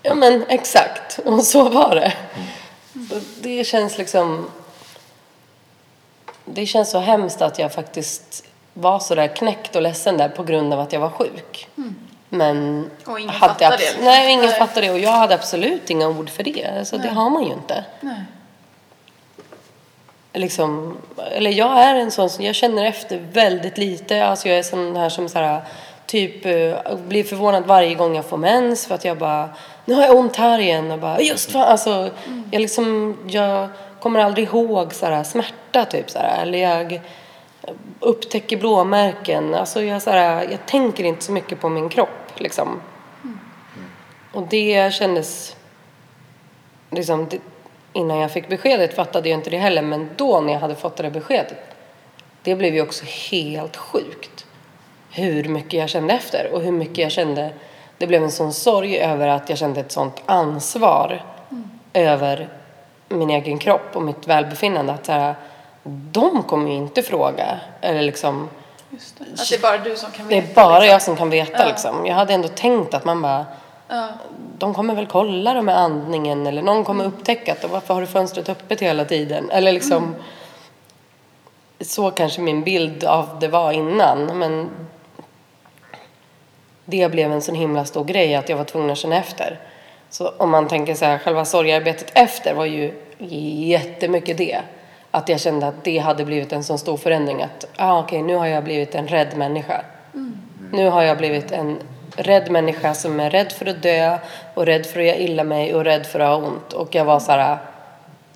[0.03, 2.13] Ja men exakt, och så var det.
[3.09, 4.49] Så det känns liksom...
[6.45, 8.43] Det känns så hemskt att jag faktiskt
[8.73, 11.67] var så där knäckt och ledsen där på grund av att jag var sjuk.
[12.29, 12.89] Men...
[13.05, 14.03] Och ingen hade fattar abs- det.
[14.03, 14.59] Nej, ingen Nej.
[14.59, 14.91] fattar det.
[14.91, 16.73] Och jag hade absolut inga ord för det.
[16.77, 17.85] Alltså, det har man ju inte.
[18.01, 18.21] Nej.
[20.33, 20.97] Liksom,
[21.31, 24.25] eller jag är en sån som, jag känner efter väldigt lite.
[24.25, 25.61] Alltså jag är sån här som så här,
[26.05, 29.49] typ eh, blir förvånad varje gång jag får mens för att jag bara,
[29.85, 32.09] nu har jag ont här igen och bara, just fan, alltså
[32.51, 37.01] jag liksom, jag kommer aldrig ihåg så här, smärta typ så här, eller jag
[37.99, 39.55] upptäcker blåmärken.
[39.55, 42.81] Alltså jag, så här, jag tänker inte så mycket på min kropp liksom.
[44.33, 45.55] Och det kändes,
[46.89, 47.39] liksom, det,
[47.93, 50.97] innan jag fick beskedet fattade jag inte det heller, men då när jag hade fått
[50.97, 51.57] det beskedet,
[52.43, 54.45] det blev ju också helt sjukt.
[55.11, 57.49] Hur mycket jag kände efter och hur mycket jag kände,
[57.97, 61.23] det blev en sån sorg över att jag kände ett sånt ansvar
[61.93, 62.49] över
[63.09, 64.93] min egen kropp och mitt välbefinnande.
[64.93, 65.35] Att så här,
[66.11, 67.59] de kommer ju inte fråga.
[67.81, 68.49] Eller liksom,
[68.89, 69.23] Just det.
[69.41, 70.51] Att det är bara du som kan det veta.
[70.51, 70.91] är bara liksom.
[70.91, 71.67] jag som kan veta Ja.
[71.67, 72.05] liksom.
[72.05, 73.45] Jag hade ändå tänkt att man bara,
[73.93, 74.09] Ja.
[74.57, 78.07] de kommer väl kolla det med andningen eller någon kommer upptäcka att varför har du
[78.07, 79.51] fönstret öppet hela tiden?
[79.51, 80.15] Eller liksom,
[81.79, 84.37] så kanske min bild av det var innan.
[84.37, 84.69] Men
[86.85, 89.59] det blev en sån himla stor grej att jag var tvungen att känna efter.
[90.09, 92.93] Så om man tänker så här, själva sorgearbetet efter var ju
[93.67, 94.59] jättemycket det.
[95.11, 98.35] Att jag kände att det hade blivit en sån stor förändring att, ah, okej, nu
[98.35, 99.85] har jag blivit en rädd människa.
[100.71, 101.77] Nu har jag blivit en
[102.15, 104.17] rädd människa som är rädd för att dö
[104.53, 106.73] och rädd för att göra illa mig och rädd för att ha ont.
[106.73, 107.57] Och jag var så här,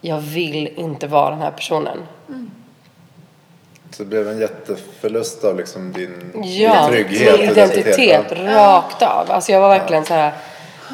[0.02, 1.98] jag vill inte vara den här personen.
[3.92, 8.46] Så det blev en jätteförlust av liksom din, Ja, din trygghet min identitet ja.
[8.46, 9.32] rakt av.
[9.32, 10.34] Alltså jag var verkligen så här.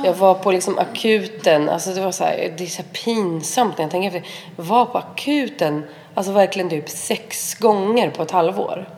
[0.05, 3.77] Jag var på liksom akuten, alltså det var så här, det är så här pinsamt
[3.77, 4.31] när jag tänker efter.
[4.55, 8.89] Jag var på akuten, alltså verkligen typ sex gånger på ett halvår.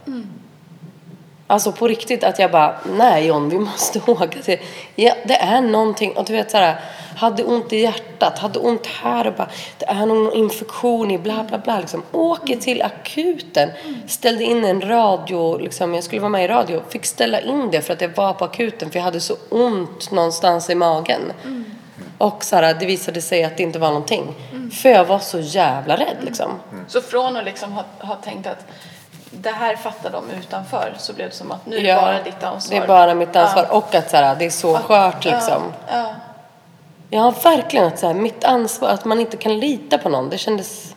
[1.53, 4.59] Alltså på riktigt att jag bara, nej John, vi måste åka till,
[4.95, 6.75] ja, det är någonting, och du vet så här,
[7.15, 11.43] hade ont i hjärtat, hade ont här och bara, det är någon infektion i bla
[11.43, 12.03] bla bla liksom.
[12.11, 13.69] Åker till akuten,
[14.07, 17.81] ställde in en radio, liksom, jag skulle vara med i radio, fick ställa in det
[17.81, 21.21] för att jag var på akuten för jag hade så ont någonstans i magen.
[22.17, 24.35] Och så här, det visade sig att det inte var någonting.
[24.81, 26.51] För jag var så jävla rädd liksom.
[26.87, 28.65] Så från att liksom ha, ha tänkt att
[29.41, 32.23] det här fattar de utanför så blev det som att nu är det Ja, bara
[32.23, 32.77] ditt ansvar.
[32.77, 33.65] Det är bara mitt ansvar.
[33.69, 33.77] Ja.
[33.77, 35.63] Och att så här, det är så skört liksom.
[35.91, 36.15] Ja.
[37.09, 40.29] Ja, verkligen att så här, mitt ansvar, att man inte kan lita på någon.
[40.29, 40.95] Det kändes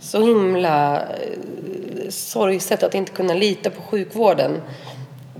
[0.00, 1.04] så himla eh,
[2.10, 4.62] sorgset att inte kunna lita på sjukvården.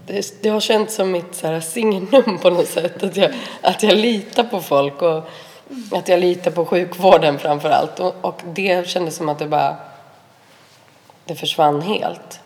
[0.07, 3.03] Det, det har känts som mitt så här, signum på något sätt.
[3.03, 5.25] Att jag, att jag litar på folk och
[5.93, 8.01] att jag litar på sjukvården framför allt.
[8.01, 9.77] Och, och det kändes som att det bara
[11.29, 12.41] det försvann helt.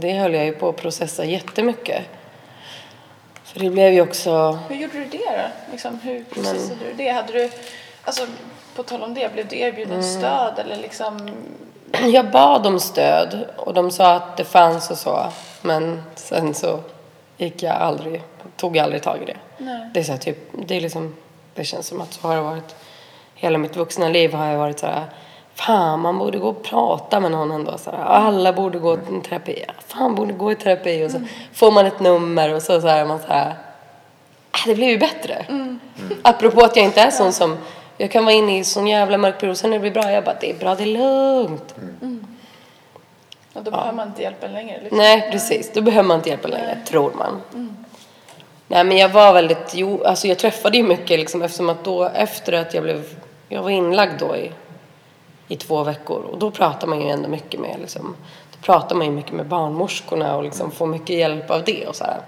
[0.00, 2.02] Det höll jag ju på att processa jättemycket.
[3.44, 4.58] För det blev ju också...
[4.68, 5.72] Hur gjorde du det då?
[5.72, 7.08] Liksom, hur processade du det?
[7.08, 7.50] Hade du,
[8.04, 8.26] alltså,
[8.76, 10.02] på tal om det, blev du erbjuden Mm.
[10.02, 11.30] stöd eller liksom?
[12.12, 15.28] Jag bad om stöd och de sa att det fanns och så.
[15.62, 16.80] Men sen så
[17.36, 18.22] gick jag aldrig,
[18.56, 19.36] tog jag aldrig tag i det.
[19.58, 19.90] Nej.
[19.94, 21.14] Det är så här, typ, det är liksom,
[21.54, 22.74] det känns som att så har det varit.
[23.34, 25.04] Hela mitt vuxna liv har jag varit så här,
[25.54, 27.78] fan man borde gå och prata med någon ändå.
[27.78, 29.64] Så här, alla borde gå i terapi.
[29.86, 31.06] Fan borde gå i terapi.
[31.06, 31.20] Och så
[31.52, 33.54] får man ett nummer och så, så här, är man så här,
[34.50, 35.44] "Ah, det blir ju bättre.
[36.22, 37.56] Apropå att jag inte är sån som,
[37.98, 40.24] jag kan vara inne i sån jävla mörk period, sen när det blir bra, jag
[40.24, 41.74] bara, det är bra, det är lugnt.
[43.54, 44.80] Och då behöver man inte hjälpen längre.
[44.80, 44.98] Liksom.
[44.98, 45.72] Nej, precis.
[45.72, 47.42] Då behöver man inte hjälpa längre, tror man.
[48.68, 49.74] Nej, men jag var väldigt...
[49.74, 53.04] Jo, alltså jag träffade ju mycket liksom, eftersom att då efter att jag blev...
[53.48, 54.52] Jag var inlagd då i,
[55.52, 58.16] i två veckor och då pratar man ju ändå mycket med liksom,
[58.52, 61.96] då pratar man ju mycket med barnmorskorna och liksom får mycket hjälp av det och
[61.96, 62.20] så här.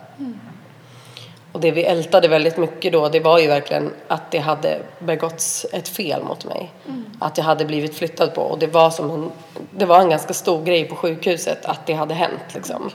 [1.52, 5.66] Och det vi ältade väldigt mycket då, det var ju verkligen att det hade begåtts
[5.72, 6.72] ett fel mot mig.
[7.18, 8.42] Att jag hade blivit flyttad på.
[8.42, 9.30] Och det var som en,
[9.70, 12.90] det var en ganska stor grej på sjukhuset att det hade hänt liksom.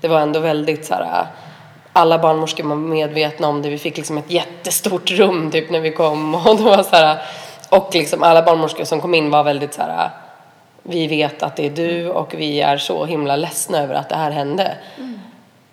[0.00, 1.26] Det var ändå väldigt så här,
[1.92, 3.68] alla barnmorskor var medvetna om det.
[3.68, 6.34] Vi fick liksom ett jättestort rum typ när vi kom.
[6.46, 7.22] Och, det var så här,
[7.70, 10.10] och liksom alla barnmorskor som kom in var väldigt så här,
[10.82, 14.16] vi vet att det är du och vi är så himla ledsna över att det
[14.16, 14.76] här hände.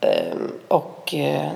[0.01, 1.49] Ehm, och eh,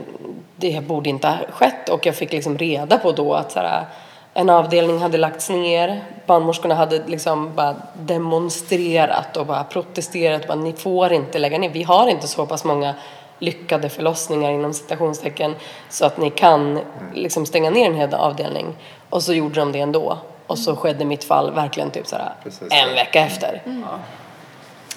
[0.56, 3.86] det borde inte ha skett och jag fick liksom reda på då att så här,
[4.34, 6.02] en avdelning hade lagts ner.
[6.26, 10.48] Barnmorskorna hade liksom bara demonstrerat och bara protesterat.
[10.48, 11.70] Bara, Ni får inte lägga ner.
[11.70, 12.96] Vi har inte så pass många
[13.40, 15.56] lyckade förlossningar inom citationstecken
[15.90, 16.80] så att ni kan
[17.14, 18.76] liksom stänga ner en hel avdelning.
[19.10, 20.18] Och så gjorde de det ändå.
[20.52, 22.68] Och så skedde mitt fall verkligen typ så här, Precis.
[22.70, 23.62] en vecka efter.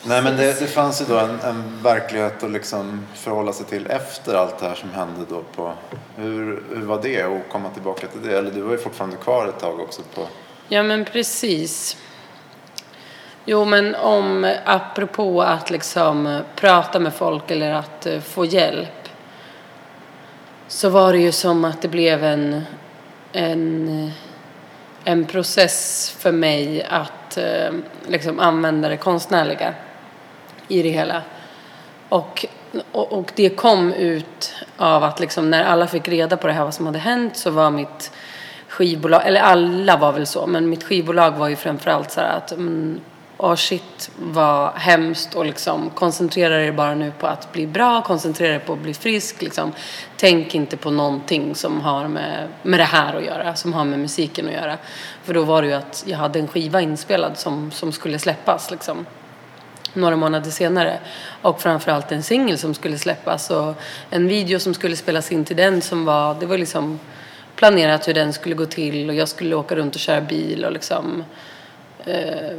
[0.06, 3.86] Nej men det, det fanns ju då en, en verklighet att liksom förhålla sig till
[3.86, 5.72] efter allt det här som hände då på
[6.16, 8.38] hur, hur var det att komma tillbaka till det?
[8.38, 10.26] Eller du var ju fortfarande kvar ett tag också på
[10.68, 11.96] Ja, men precis.
[13.44, 19.08] Jo, men om, apropå att liksom prata med folk eller att eh, få hjälp.
[20.68, 22.62] Så var det ju som att det blev en,
[23.32, 24.10] en,
[25.04, 27.72] en process för mig att eh,
[28.06, 29.74] liksom använda det konstnärliga
[30.68, 31.22] i det hela.
[32.08, 32.46] Och,
[32.92, 36.64] och, och det kom ut av att liksom när alla fick reda på det här
[36.64, 38.10] vad som hade hänt så var mitt
[38.68, 42.52] skivbolag, eller alla var väl så, men mitt skivbolag var ju framförallt så här att
[42.52, 43.00] mm,
[43.36, 48.54] Åh shit vad hemskt och liksom koncentrera er bara nu på att bli bra, koncentrera
[48.54, 49.72] er på att bli frisk liksom.
[50.16, 53.98] Tänk inte på någonting som har med, med det här att göra, som har med
[53.98, 54.78] musiken att göra.
[55.22, 58.70] För då var det ju att jag hade en skiva inspelad som, som skulle släppas
[58.70, 59.06] liksom
[59.92, 60.98] några månader senare.
[61.42, 63.74] Och framförallt en singel som skulle släppas och
[64.10, 67.00] en video som skulle spelas in till den som var, det var liksom
[67.56, 70.72] planerat hur den skulle gå till och jag skulle åka runt och köra bil och
[70.72, 71.24] liksom
[72.04, 72.56] eh,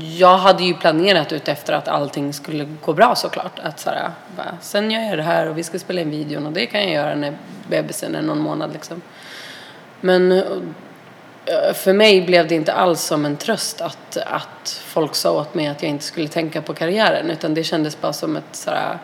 [0.00, 3.58] jag hade ju planerat ut efter att allting skulle gå bra såklart.
[3.58, 6.46] Att så här, bara, sen gör jag det här och vi ska spela in videon
[6.46, 7.36] och det kan jag göra när
[7.68, 9.02] bebisen är någon månad liksom.
[10.00, 15.40] Men eh, för mig blev det inte alls som en tröst att, att folk sa
[15.40, 18.44] åt mig att jag inte skulle tänka på karriären utan det kändes bara som ett
[18.52, 18.98] så här,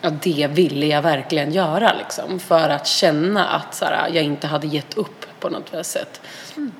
[0.00, 2.38] att det ville jag verkligen göra liksom.
[2.38, 6.20] För att känna att så här, jag inte hade gett upp på något sätt.
[6.56, 6.72] Mm.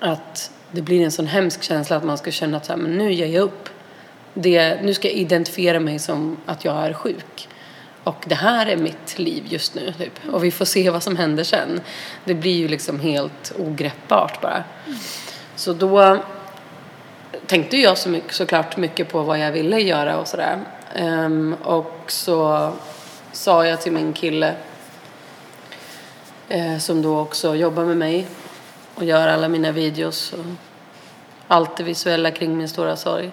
[0.00, 2.98] Att det blir en sån hemsk känsla att man ska känna att så här, men
[2.98, 3.68] nu ger jag upp.
[4.34, 7.48] Det, nu ska jag identifiera mig som att jag är sjuk.
[8.04, 9.92] Och det här är mitt liv just nu.
[9.98, 10.12] Typ.
[10.32, 11.80] Och vi får se vad som händer sen.
[12.24, 14.64] Det blir ju liksom helt ogreppbart bara.
[15.56, 16.18] Så då
[17.46, 20.58] tänkte jag så mycket, såklart mycket på vad jag ville göra och sådär.
[21.00, 22.72] Um, och så
[23.32, 24.54] sa jag till min kille
[26.54, 28.26] uh, som då också jobbar med mig
[28.94, 30.44] och gör alla mina videos och
[31.48, 33.30] allt det visuella kring min stora sorg.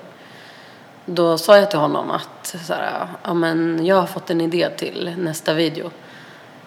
[1.05, 4.69] Då sa jag till honom att så här, ja, men jag har fått en idé
[4.69, 5.91] till nästa video.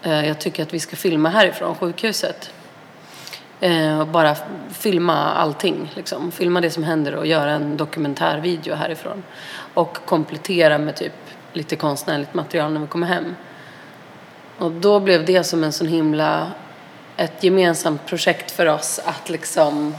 [0.03, 2.51] Eh, jag tycker att vi ska filma härifrån sjukhuset.
[3.61, 4.37] Eh, och bara
[4.71, 5.93] filma allting.
[5.97, 6.33] Liksom.
[6.33, 9.23] Filma det som händer och göra en dokumentärvideo härifrån.
[9.75, 11.13] Och komplettera med typ
[11.53, 13.37] lite konstnärligt material när vi kommer hem.
[14.59, 16.51] Och då blev det som en sån himla
[17.17, 19.95] ett gemensamt projekt för oss att liksom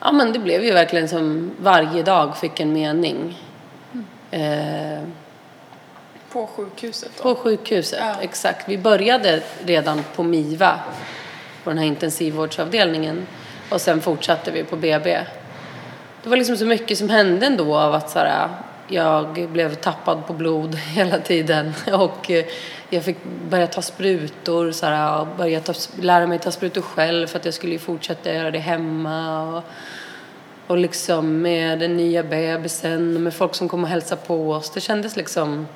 [0.00, 3.42] Ja men det blev ju verkligen som varje dag fick en mening.
[3.92, 4.04] Mm.
[4.30, 5.02] Eh,
[6.32, 7.22] på sjukhuset då?
[7.22, 8.14] På sjukhuset, ja.
[8.20, 8.68] exakt.
[8.68, 10.80] Vi började redan på MIVA,
[11.64, 13.26] på den här intensivvårdsavdelningen.
[13.70, 15.20] Och sen fortsatte vi på BB.
[16.22, 18.48] Det var liksom så mycket som hände ändå av att så här,
[18.88, 22.44] jag blev tappad på blod hela tiden och eh,
[22.90, 23.16] jag fick
[23.48, 27.44] börja ta sprutor, så här, och börja ta, lära mig ta sprutor själv för att
[27.44, 29.42] jag skulle fortsätta göra det hemma.
[29.56, 29.64] Och,
[30.66, 34.70] och liksom med den nya bebisen och med folk som kom och hälsade på oss.
[34.70, 35.66] Det kändes liksom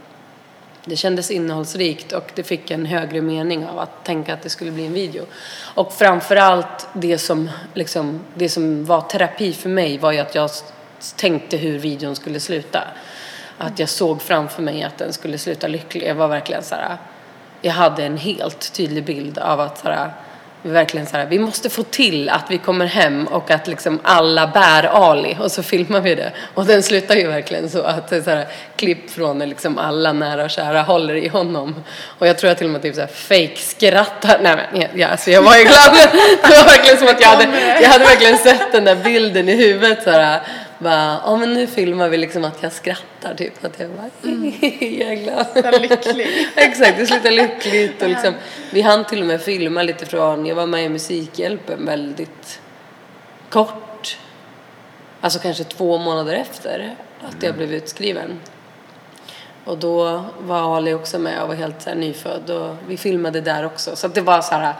[0.85, 4.71] det kändes innehållsrikt och det fick en högre mening av att tänka att det skulle
[4.71, 5.25] bli en video.
[5.75, 10.51] Och framförallt det som, liksom, det som var terapi för mig var ju att jag
[11.17, 12.85] tänkte hur videon skulle sluta.
[13.59, 16.09] Att jag såg framför mig att den skulle sluta lycklig.
[16.09, 16.97] Jag var verkligen så här,
[17.61, 20.13] jag hade en helt tydlig bild av att så här,
[20.63, 24.01] vi verkligen så här, vi måste få till att vi kommer hem och att liksom
[24.03, 26.33] alla bär Ali och så filmar vi det.
[26.55, 29.79] Och den slutar ju verkligen så att det är så här, klipp från när liksom
[29.79, 31.75] alla nära och kära håller i honom.
[32.19, 34.39] Och jag tror jag till och med typ så här fake skrattar.
[34.43, 35.95] Nej men ja, alltså jag var ju glad.
[36.43, 37.49] Det var verkligen som att jag hade,
[37.83, 40.41] jag hade verkligen sett den där bilden i huvudet så här
[40.81, 43.65] bara, ja men nu filmar vi liksom att jag skrattar typ.
[43.65, 44.53] Att jag bara, mm.
[45.01, 45.81] jag är glad.
[45.81, 46.27] lycklig.
[46.57, 48.35] Exakt, det slutar lyckligt och liksom,
[48.73, 52.61] vi hann till och med filma lite från, jag var med i Musikhjälpen väldigt
[53.49, 54.19] kort.
[55.21, 58.41] Alltså kanske två månader efter att jag blev utskriven.
[59.65, 63.41] Och då var Ali också med och var helt så här, nyfödd och vi filmade
[63.41, 63.97] där också.
[63.97, 64.75] Så det var så här,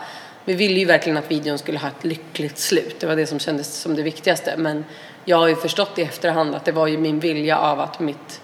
[0.45, 3.01] vi ville ju verkligen att videon skulle ha ett lyckligt slut.
[3.01, 4.55] Det var det som kändes som det viktigaste.
[4.57, 4.85] Men
[5.25, 8.41] jag har ju förstått i efterhand att det var ju min vilja av att mitt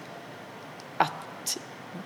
[0.97, 1.57] att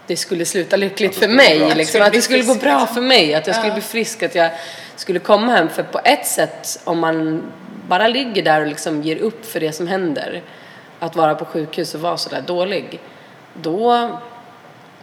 [0.08, 1.76] det skulle sluta lyckligt för mig.
[1.76, 4.52] Liksom, att det skulle gå bra för mig, att jag skulle bli frisk, att jag
[4.95, 5.70] skulle komma hem.
[5.70, 7.43] För på ett sätt, om man
[7.88, 10.41] bara ligger där och liksom ger upp för det som händer,
[11.00, 13.00] att vara på sjukhus och vara sådär dålig,
[13.54, 14.10] då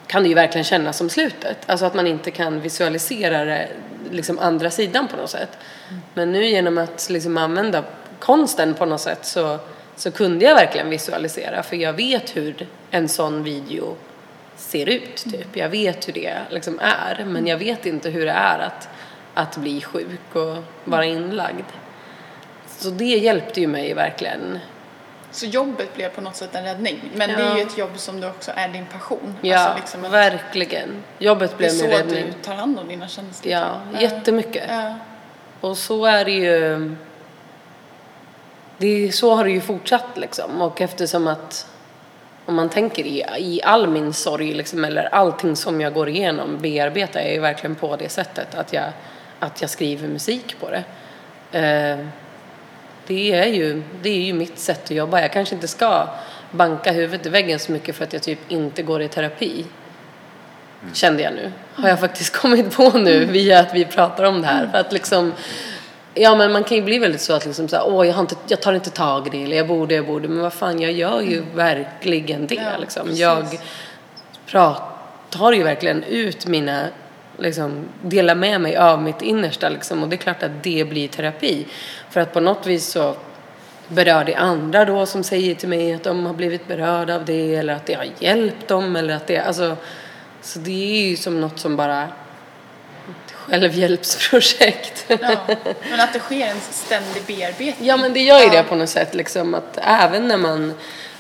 [0.07, 1.59] kan det ju verkligen kännas som slutet.
[1.67, 3.69] Alltså att man inte kan visualisera det,
[4.11, 5.59] liksom andra sidan på något sätt.
[6.15, 7.85] Men nu genom att liksom använda
[8.21, 9.59] konsten på något sätt så,
[9.97, 13.97] så kunde jag verkligen visualisera för jag vet hur en sån video
[14.57, 15.57] ser ut typ.
[15.57, 18.89] Jag vet hur det liksom är men jag vet inte hur det är att,
[19.35, 21.65] att bli sjuk och vara inlagd.
[22.67, 24.59] så det hjälpte ju mig verkligen.
[25.31, 27.01] Så jobbet blev på något sätt en räddning.
[27.15, 27.51] Men det Ja.
[27.53, 29.35] är ju ett jobb som du också är din passion.
[29.41, 30.89] Ja, Alltså liksom att verkligen.
[31.19, 32.25] Jobbet det är blev så min räddning.
[32.27, 33.53] du tar hand om dina känslor.
[33.53, 34.65] Ja, jättemycket.
[34.69, 34.95] Ja.
[35.61, 36.95] Och så är det ju.
[38.79, 40.63] Det så har det ju fortsatt liksom.
[40.63, 41.67] Och eftersom att
[42.47, 46.59] om man tänker i, i all min sorg liksom, eller allting som jag går igenom
[46.59, 48.93] bearbetar jag ju verkligen på det sättet att jag,
[49.39, 50.85] att jag skriver musik på det.
[51.59, 52.07] Eh,
[53.07, 55.21] det, är ju, det är ju mitt sätt att jobba.
[55.21, 56.09] Jag kanske inte ska
[56.51, 59.65] banka huvudet i väggen så mycket för att jag typ inte går i terapi.
[60.93, 61.53] Kände jag nu.
[61.75, 64.67] Har jag faktiskt kommit på nu via att vi pratar om det här.
[64.67, 65.33] För att liksom,
[66.19, 68.35] ja men man kan ju bli väldigt så att liksom så här, åh jag, inte,
[68.49, 70.29] jag tar inte tag i det eller jag borde, jag borde.
[70.29, 73.03] Men vad fan, jag gör ju verkligen det Ja, liksom.
[73.03, 73.21] precis.
[73.21, 73.47] Jag
[74.47, 76.85] pratar ju verkligen ut mina,
[77.39, 80.03] liksom, delar med mig av mitt innersta liksom.
[80.03, 81.67] Och det är klart att det blir terapi.
[82.11, 83.15] För att på något vis så
[83.89, 87.55] berör det andra då som säger till mig att de har blivit berörda av det
[87.55, 89.77] eller att det har hjälpt dem eller att det, alltså,
[90.43, 92.09] så det är ju som något som bara
[93.51, 95.05] självhjälpsprojekt.
[95.09, 95.37] Ja.
[95.91, 97.89] Men att det sker en ständig bearbetning.
[97.89, 98.53] Ja men det gör ju Ja.
[98.53, 100.75] det på något sätt liksom att även när man,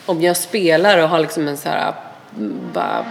[0.07, 1.95] om jag spelar och har liksom en så här
[2.37, 3.07] mm, bara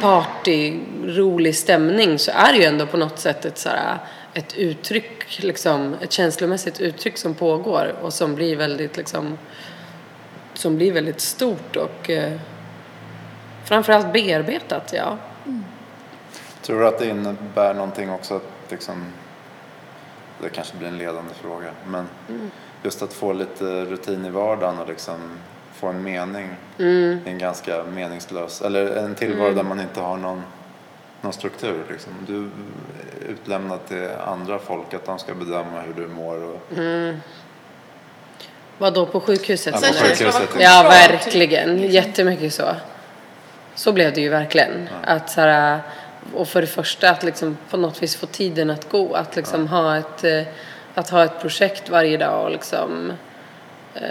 [0.00, 3.98] party, rolig stämning så är det ju ändå på något sätt ett så här
[4.34, 9.38] ett uttryck liksom, ett känslomässigt uttryck som pågår och som blir väldigt liksom
[10.54, 12.32] som blir väldigt stort och eh,
[13.64, 15.18] framförallt bearbetat, ja.
[16.62, 18.42] Tror du att det innebär någonting också att
[18.72, 19.04] liksom,
[20.42, 22.08] det kanske blir en ledande fråga, men
[22.82, 25.16] just att få lite rutin i vardagen och liksom
[25.74, 26.48] få en mening
[26.78, 30.42] i en ganska meningslös, eller en tillvaro där man inte har någon,
[31.20, 31.84] någon struktur.
[31.90, 32.12] Liksom.
[32.26, 36.44] Du är utlämnad till andra folk, att de ska bedöma hur du mår.
[36.44, 36.60] Och,
[38.78, 39.74] Vad då på sjukhuset?
[39.82, 41.78] Ja, på sjukhuset, Ja, verkligen.
[41.78, 42.64] Jättemycket så.
[43.74, 44.88] Så blev det ju verkligen.
[45.04, 45.80] Att så här,
[46.34, 49.14] och för det första att liksom på något vis få tiden att gå.
[49.14, 50.42] Att liksom ha ett, eh,
[50.94, 53.12] att ha ett projekt varje dag och liksom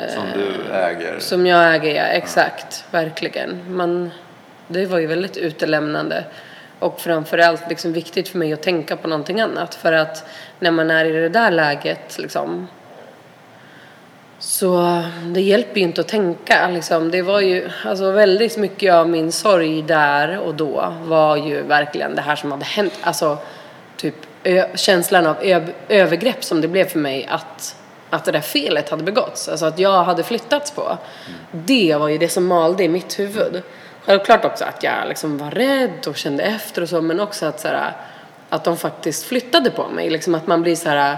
[0.10, 1.20] som du äger.
[1.20, 2.04] som jag äger, ja.
[2.04, 2.86] Exakt.
[2.92, 3.76] Verkligen.
[3.76, 4.12] Man,
[4.68, 6.24] det var ju väldigt utelämnande.
[6.80, 9.76] Och framförallt liksom viktigt för mig att tänka på någonting annat.
[9.76, 12.68] För att när man är i det där läget liksom,
[14.40, 16.68] så um, det hjälper ju inte att tänka.
[16.68, 17.12] Liksom.
[17.12, 22.16] Det var ju alltså, väldigt mycket av min sorg där och då var ju verkligen
[22.16, 22.94] det här som hade hänt.
[23.02, 23.38] Alltså
[23.98, 27.76] typ ö- känslan av ö- övergrepp som det blev för mig att,
[28.10, 29.50] att det där felet hade begåtts.
[29.50, 30.98] Alltså att jag hade flyttats på.
[31.52, 33.62] Det var ju det som malde i mitt huvud.
[34.06, 37.60] Självklart också att jag liksom var rädd och kände efter och så men också att,
[37.60, 37.92] så här,
[38.50, 40.10] att de faktiskt flyttade på mig.
[40.10, 41.18] Liksom att man blir så här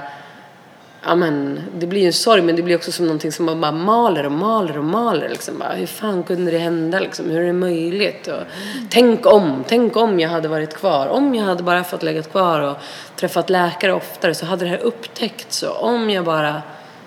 [1.03, 3.61] ja men det blir ju en sorg men det blir också som någonting som man
[3.61, 7.41] bara maler och maler och maler liksom bara, hur fan kunde det hända liksom, hur
[7.41, 8.41] är det möjligt och
[8.89, 12.61] tänk om, tänk om jag hade varit kvar, om jag hade bara fått lägga kvar
[12.61, 12.77] och
[13.15, 16.61] träffat läkare oftare så hade det här upptäckts och om jag bara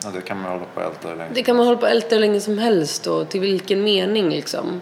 [0.05, 1.87] Ja, det kan man hålla på och älta hur länge det kan man hålla på
[1.87, 4.81] och älta hur länge som helst och till vilken mening liksom.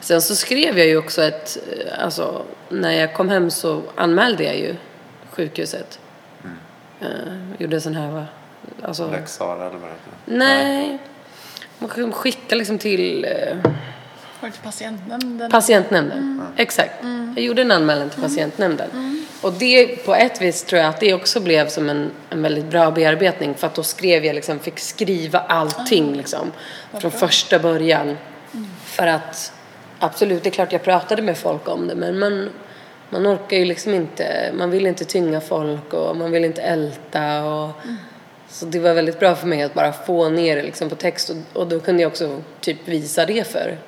[0.00, 4.44] Sen så skrev jag ju också ett, eh, alltså när jag kom hem så anmälde
[4.44, 4.74] jag ju
[5.30, 5.98] sjukhuset.
[7.02, 7.08] Uh,
[7.58, 8.26] gjorde en sån här, va?
[8.82, 10.38] Alltså, Lex Sara eller vad det heter?
[10.38, 10.98] nej.
[11.78, 13.56] Man kan skicka liksom till eh,
[14.40, 15.50] Var det till patientnämnden?
[15.50, 16.42] patientnämnden.
[16.56, 16.94] Exakt.
[17.36, 18.88] Jag gjorde en anmälan till patientnämnden.
[19.40, 22.64] Och det på ett vis tror jag att det också blev som en, en väldigt
[22.64, 26.52] bra bearbetning för att då skrev jag liksom, fick skriva allting liksom
[27.00, 28.16] från första början.
[28.84, 29.52] För att
[29.98, 32.50] absolut, det är klart jag pratade med folk om det men man,
[33.14, 37.44] man orkar ju liksom inte, man vill inte tynga folk och man vill inte älta
[37.44, 37.70] och
[38.48, 41.30] så det var väldigt bra för mig att bara få ner det liksom på text
[41.30, 43.78] och, och då kunde jag också typ visa det för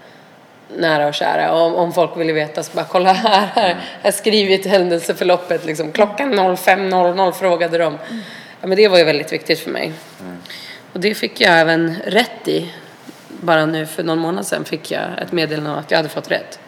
[0.77, 1.53] nära och kära.
[1.53, 3.69] Och om, om folk ville veta så bara kolla här, här.
[4.03, 5.93] Jag har skrivit händelseförloppet liksom.
[5.93, 7.99] Klockan 05.00 frågade de.
[8.61, 9.93] Ja, men det var ju väldigt viktigt för mig.
[10.93, 12.73] Och det fick jag även rätt i.
[13.29, 16.31] Bara nu för någon månad sedan fick jag ett meddelande om att jag hade fått
[16.31, 16.59] rätt.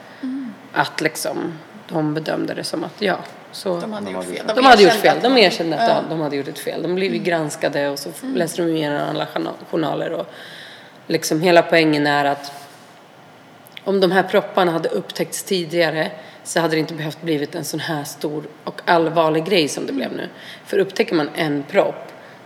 [0.72, 1.58] Att liksom,
[1.88, 3.16] de bedömde det som att ja.
[3.52, 4.46] Så De hade De gjort fel.
[4.56, 5.16] de hade gjort fel.
[5.16, 5.94] att De de- erkände att Ja.
[5.94, 6.82] de, de hade gjort ett fel.
[6.82, 10.12] De blev ju granskade och så läste de igenom alla journa- journaler.
[10.12, 10.26] Och
[11.06, 12.52] liksom hela poängen är att
[13.84, 16.10] om de här propparna hade upptäckts tidigare
[16.44, 19.92] så hade det inte behövt blivit en sån här stor och allvarlig grej som det
[19.92, 20.28] blev nu.
[20.66, 21.94] För upptäcker man en propp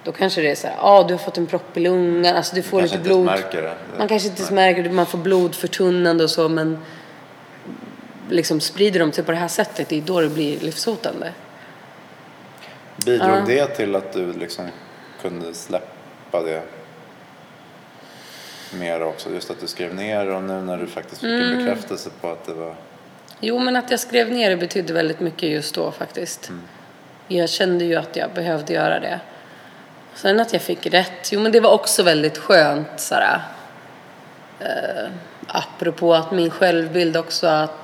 [0.05, 2.37] då kanske det är så här, ja ah, du har fått en propp i lungan,
[2.37, 3.25] alltså du får kanske lite blod.
[3.25, 3.75] märker det.
[3.99, 6.79] Man kanske inte ens märker det, man får blodförtunnande och så men
[8.31, 11.33] liksom sprider de sig på det här sättet, det är då det blir livshotande.
[13.07, 13.45] Bidrog Ja.
[13.47, 14.69] det till att du liksom
[15.23, 16.63] kunde släppa det
[18.79, 19.31] mer också?
[19.31, 21.59] Just att du skrev ner och nu när du faktiskt fick en Mm.
[21.59, 22.75] bekräftelse på att det var...
[23.41, 26.51] Jo, men att jag skrev ner det betydde väldigt mycket just då faktiskt.
[27.29, 29.21] Jag kände ju att jag behövde göra det.
[30.15, 33.41] Sen att jag fick rätt, jo men det var också väldigt skönt såhär.
[34.61, 35.11] Eh,
[35.47, 37.82] apropå att min självbild också, att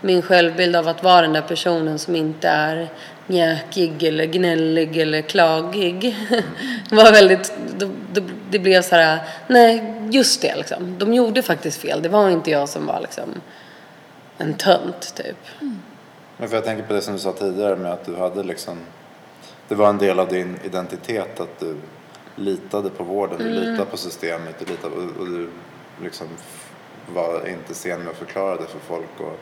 [0.00, 2.88] min självbild av att vara den där personen som inte är
[3.26, 6.16] mjäkig eller gnällig eller klagig
[6.90, 11.80] var väldigt, det, det, det blev så här, nej just det liksom, de gjorde faktiskt
[11.80, 13.40] fel, det var inte jag som var liksom
[14.38, 15.36] en tönt typ.
[16.36, 18.78] Men för jag tänker på det som du sa tidigare med att du hade liksom...
[19.68, 21.76] Det var en del av din identitet att du
[22.36, 25.50] litade på vården, du litade på systemet, du litade, och, och du
[26.02, 26.26] liksom
[27.14, 29.20] var inte sen med att förklara det för folk.
[29.20, 29.38] Och,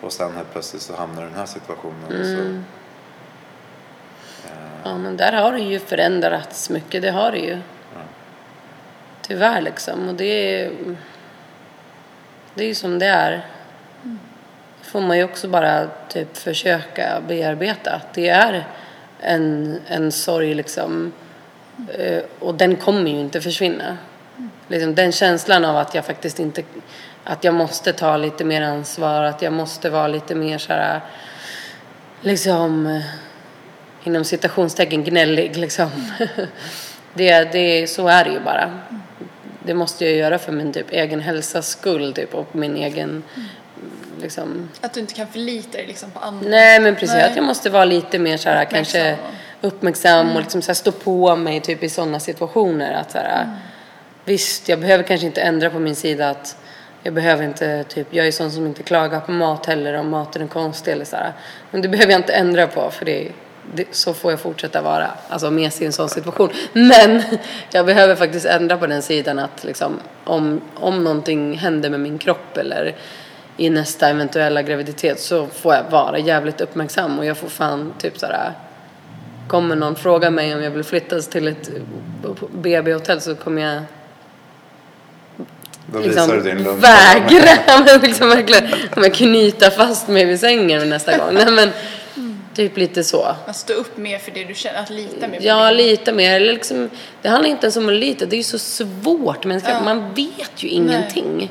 [0.00, 2.20] och sen helt plötsligt så hamnar du i den här situationen.
[2.20, 2.62] Och så,
[4.84, 7.58] Ja, men där har det ju förändrats mycket, det har det ju.
[9.22, 10.08] Tyvärr liksom.
[10.08, 10.70] Och det är,
[12.54, 13.46] det är ju som det är.
[14.80, 17.90] Det får man ju också bara typ försöka bearbeta.
[17.92, 18.64] Att det är
[19.20, 21.12] en, en sorg liksom.
[21.94, 23.96] Eh, Och den kommer ju inte försvinna.
[24.68, 26.62] Liksom den känslan av att jag faktiskt inte,
[27.24, 31.00] att jag måste ta lite mer ansvar, att jag måste vara lite mer så här,
[32.20, 33.02] liksom eh,
[34.04, 35.90] inom citationstecken gnällig liksom.
[37.14, 38.78] det, det, så är det ju bara.
[39.64, 43.22] Det måste jag göra för min typ egen hälsas skull typ och min egen
[44.20, 44.68] liksom.
[44.80, 46.48] Att du inte kan förlita dig liksom på andra.
[46.48, 47.24] Nej men precis, Nej.
[47.24, 49.02] att jag måste vara lite mer så här Uppmärksam.
[49.02, 49.16] kanske
[49.60, 53.56] uppmärksam och liksom så här stå på mig typ i sådana situationer att så här,
[54.24, 56.56] visst jag behöver kanske inte ändra på min sida att
[57.02, 60.42] jag behöver inte typ, jag är sån som inte klagar på mat heller om maten
[60.42, 61.32] är konstig eller så här.
[61.70, 63.28] Men det behöver jag inte ändra på för det,
[63.74, 66.48] det så får jag fortsätta vara, alltså med sig i en sån situation.
[66.72, 67.22] Men
[67.70, 72.18] jag behöver faktiskt ändra på den sidan att liksom om, om någonting händer med min
[72.18, 72.96] kropp eller
[73.56, 78.18] i nästa eventuella graviditet så får jag vara jävligt uppmärksam och jag får fan typ
[78.18, 78.52] såhär
[79.48, 81.70] Kommer någon fråga mig om jag vill flyttas till ett
[82.52, 83.82] BB-hotell så kommer jag
[85.86, 86.80] då visar liksom du din lugn.
[86.80, 91.34] vägra men liksom verkligen knyta fast mig vid sängen nästa gång.
[91.34, 91.70] Nej men
[92.54, 93.34] typ lite så.
[93.46, 95.74] Att stå upp mer för det du känner, att lita mer på Ja, det.
[95.74, 96.36] lite mer.
[96.36, 96.90] Eller liksom,
[97.22, 99.44] det handlar inte ens om att lita, det är ju så svårt.
[99.44, 99.80] Men Ja.
[99.80, 101.50] man vet ju ingenting.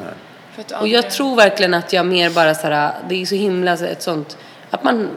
[0.70, 3.78] Du Och jag tror verkligen att jag mer bara så här, det är så himla
[3.78, 4.38] så ett sånt,
[4.70, 5.10] att man,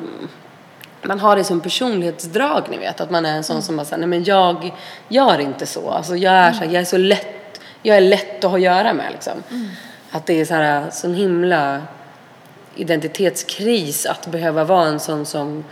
[1.02, 3.00] man har det som personlighetsdrag ni vet.
[3.00, 4.72] Att man är en sån som bara säger nej men jag
[5.08, 5.90] gör inte så.
[5.90, 7.26] Alltså jag är så här, jag är så lätt,
[7.86, 9.42] jag är lätt att ha att göra med liksom.
[10.10, 11.82] Att det är så här, sån himla
[12.76, 15.64] identitetskris att behöva vara en sån som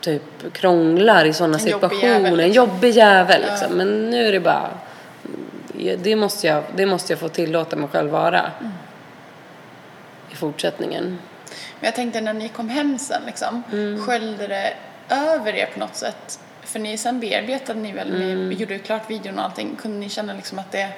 [0.00, 2.14] typ krånglar i sådana situationer.
[2.26, 2.52] En liksom.
[2.52, 3.72] jobbig jävel liksom.
[3.72, 4.70] Men nu är det bara,
[5.98, 8.50] det måste jag, det måste jag få tillåta mig själv vara.
[10.32, 11.04] I fortsättningen.
[11.80, 14.06] Men jag tänkte när ni kom hem sen liksom, Mm.
[14.06, 14.72] sköljde det
[15.08, 16.40] över er på något sätt?
[16.62, 18.48] För ni sen bearbetade ni väl, Mm.
[18.48, 19.76] ni gjorde ju klart videon och allting.
[19.82, 20.88] Kunde ni känna liksom att det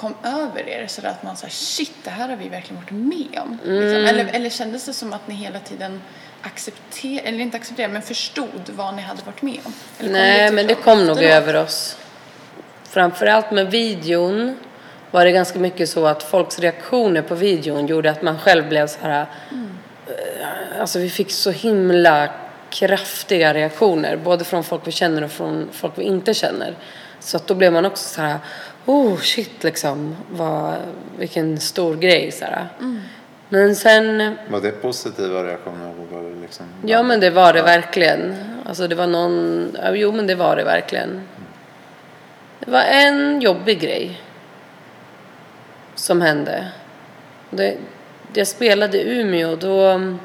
[0.00, 3.40] kom över er så att man sa shit, det här har vi verkligen varit med
[3.42, 3.58] om?
[3.64, 3.80] Mm.
[3.80, 4.04] Liksom.
[4.04, 6.02] Eller, eller kändes det som att ni hela tiden
[6.42, 9.72] accepterade, eller inte accepterade, men förstod vad ni hade varit med om?
[9.98, 11.96] Eller Nej, typ men det kom nog över oss.
[12.88, 14.56] Framförallt med videon
[15.10, 18.86] var det ganska mycket så att folks reaktioner på videon gjorde att man själv blev
[18.86, 19.26] så här...
[20.06, 22.28] eh, Alltså vi fick så himla
[22.70, 26.74] kraftiga reaktioner, både från folk vi känner och från folk vi inte känner.
[27.20, 28.38] Så att då blev man också så här,
[28.88, 30.74] oh shit liksom, vad,
[31.18, 32.68] vilken stor grej så här.
[33.48, 35.90] Men sen Var det positiva reaktioner?
[35.90, 36.66] Eller var det liksom...
[36.86, 38.34] Ja men det var det verkligen.
[38.66, 41.20] Alltså det var någon, jo men det var det verkligen.
[42.60, 44.20] Det var en jobbig grej.
[45.94, 46.68] Som hände.
[47.50, 47.76] Det,
[48.34, 50.18] jag spelade i Umeå då mm,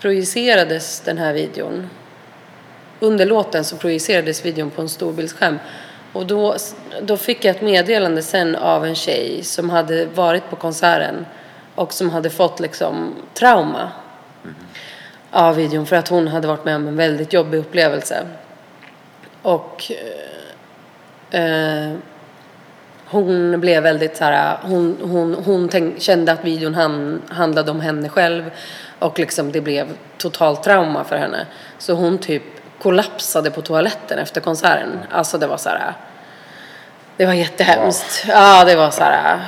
[0.00, 1.88] projicerades den här videon.
[3.00, 5.58] Under låten så projicerades videon på en storbildsskärm.
[6.14, 6.56] Och då,
[7.02, 11.26] då fick jag ett meddelande sen av en tjej som hade varit på konserten
[11.74, 13.92] och som hade fått liksom trauma
[15.30, 18.26] av videon för att hon hade varit med om en väldigt jobbig upplevelse.
[19.42, 19.92] Och
[21.30, 21.92] eh, eh
[23.06, 27.80] hon blev väldigt så här, hon, hon, hon tänk, kände att videon han, handlade om
[27.80, 28.50] henne själv
[28.98, 29.86] och liksom det blev
[30.18, 31.46] totalt trauma för henne.
[31.78, 32.42] Så hon typ
[32.84, 34.98] kollapsade på toaletten efter konserten.
[35.10, 35.94] Alltså det var så här,
[37.16, 38.24] det var jättehemskt.
[38.28, 39.40] Ja, det var så här,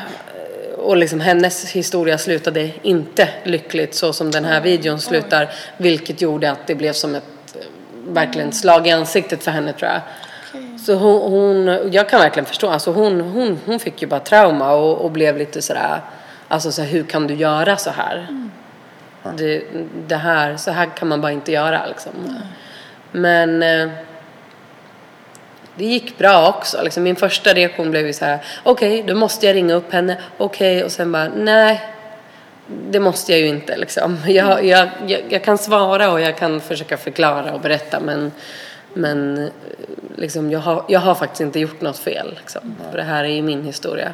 [0.76, 5.53] och liksom hennes historia slutade inte lyckligt så som den här videon slutar.
[5.76, 7.24] Vilket gjorde att det blev som ett
[7.55, 7.61] eh,
[8.09, 10.01] verkligen slag i ansiktet för henne tror jag.
[10.80, 14.72] Så hon, hon, jag kan verkligen förstå, alltså hon, hon, hon fick ju bara trauma
[14.72, 16.01] och, och blev lite sådär,
[16.49, 18.26] alltså så här, hur kan du göra så här?
[19.37, 19.62] Det,
[20.07, 22.12] det här, så här kan man bara inte göra liksom.
[23.12, 23.88] Men eh,
[25.74, 26.82] det gick bra också.
[26.82, 30.16] Liksom, min första reaktion blev ju så här, okej, då måste jag ringa upp henne,
[30.38, 31.80] okej, och sen bara, nej,
[32.66, 34.18] det måste jag ju inte liksom.
[34.26, 38.32] Jag, jag, jag, jag kan svara och jag kan försöka förklara och berätta men,
[38.94, 39.50] men eh,
[40.16, 42.34] liksom, jag, har, jag har faktiskt inte gjort något fel.
[42.38, 42.76] Liksom.
[42.90, 44.12] För det här är ju min historia.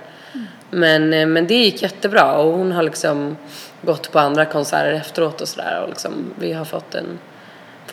[0.70, 3.36] Men, eh, men det gick jättebra och hon har liksom
[3.82, 7.18] gått på andra konserter efteråt och sådär och liksom, vi har fått en,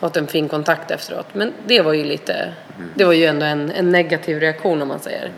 [0.00, 1.26] fått en fin kontakt efteråt.
[1.32, 2.52] Men det var ju lite,
[2.94, 5.32] det var ju ändå en, en negativ reaktion om man säger.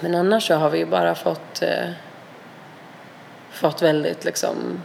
[0.00, 1.90] Men annars så har vi ju bara fått eh,
[3.50, 4.82] fått väldigt liksom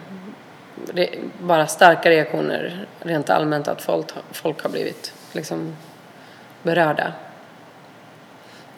[0.93, 1.09] re,
[1.41, 5.75] bara starka reaktioner rent allmänt att folk, folk har blivit liksom
[6.63, 7.13] berörda.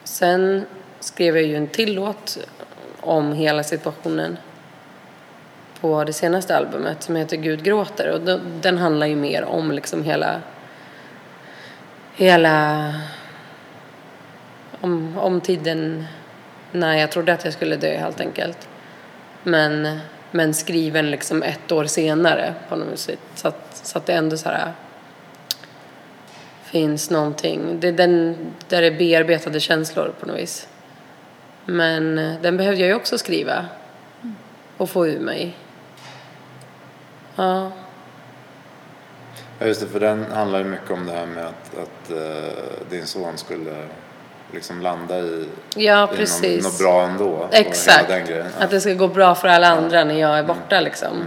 [0.04, 0.66] Sen
[1.00, 2.38] skrev jag ju en till låt
[3.00, 4.38] om hela situationen
[5.82, 10.04] på det senaste albumet som heter Gud gråter och den, handlar ju mer om liksom
[10.04, 10.40] hela
[12.14, 12.94] hela
[14.80, 16.04] om, om tiden
[16.72, 18.68] när jag trodde att jag skulle dö helt enkelt.
[19.42, 19.98] Men,
[20.30, 23.18] men skriven liksom ett år senare på något sätt.
[23.34, 24.72] Så att, så att det ändå så här
[26.64, 27.80] finns någonting.
[27.80, 28.36] Det är den,
[28.68, 30.68] där är bearbetade känslor på något vis.
[31.64, 33.66] Men eh, den behövde jag ju också skriva
[34.76, 35.56] och få ur mig.
[37.36, 37.70] Ja.
[39.58, 42.62] Ja, just det, för den handlar ju mycket om det här med att, att eh,
[42.90, 43.88] din son skulle
[44.52, 46.64] liksom landa i, Ja, i precis.
[46.64, 47.48] Något, bra ändå.
[47.52, 48.04] Exakt.
[48.10, 48.46] hela Den grejen.
[48.58, 48.64] Ja.
[48.64, 51.24] Att det ska gå bra för alla andra när jag är borta liksom.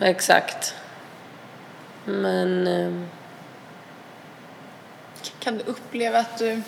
[0.00, 0.74] Exakt.
[2.04, 2.66] Men...
[2.66, 3.02] eh,
[5.40, 6.62] Kan du uppleva att du,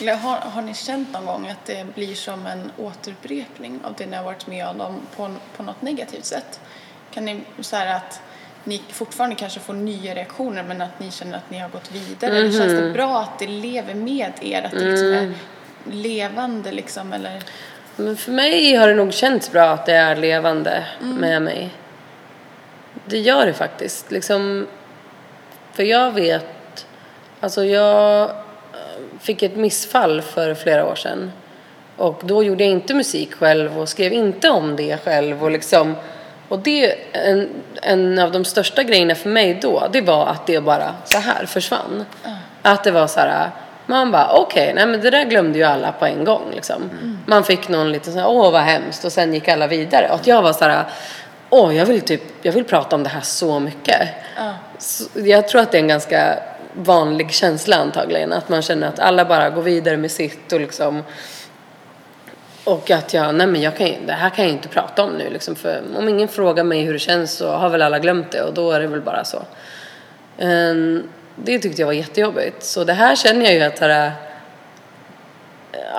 [0.00, 4.06] eller har, har ni känt någon gång att det blir som en återupprepning av det
[4.06, 6.60] ni har varit med om på, på något negativt sätt?
[7.14, 8.20] Kan ni så här att
[8.64, 12.36] ni fortfarande kanske får nya reaktioner men att ni känner att ni har gått vidare?
[12.36, 14.62] Eller känns det bra att det lever med er?
[14.62, 15.34] Att det liksom är
[15.84, 17.42] levande liksom eller?
[17.96, 21.70] Men för mig har det nog känts bra att det är levande med mig.
[23.06, 24.10] Det gör det faktiskt.
[24.10, 24.66] Liksom,
[25.72, 26.86] för jag vet,
[27.40, 31.32] alltså jag eh, fick ett missfall för flera år sedan.
[31.96, 35.44] Och då gjorde jag inte musik själv och skrev inte om det själv.
[35.44, 35.94] Och, liksom,
[36.52, 37.48] och det, en,
[37.82, 41.46] en av de största grejerna för mig då, det var att det bara så här
[41.46, 42.04] försvann.
[42.62, 43.50] Att det var så här,
[43.86, 46.90] man bara okej, nej men det där glömde ju alla på en gång liksom.
[47.26, 50.08] Man fick någon liten så här, åh vad hemskt och sen gick alla vidare.
[50.08, 50.84] Och att jag var så här,
[51.50, 54.08] åh jag vill typ, jag vill prata om det här så mycket.
[54.36, 54.54] Ja.
[54.78, 56.38] Så jag tror att det är en ganska
[56.74, 58.32] vanlig känsla antagligen.
[58.32, 61.02] Att man känner att alla bara går vidare med sitt och liksom
[62.64, 65.30] och att jag, nej men jag kan, det här kan jag inte prata om nu
[65.30, 68.42] liksom, för om ingen frågar mig hur det känns så har väl alla glömt det
[68.42, 69.42] och då är det väl bara så.
[70.38, 71.02] Ehm,
[71.36, 72.62] det tyckte jag var jättejobbigt.
[72.62, 74.12] Så det här känner jag ju att här,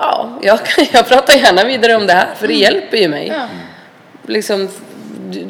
[0.00, 3.28] ja, jag, kan, jag pratar gärna vidare om det här för det hjälper ju mig.
[3.28, 3.48] Ja.
[4.26, 4.68] Liksom,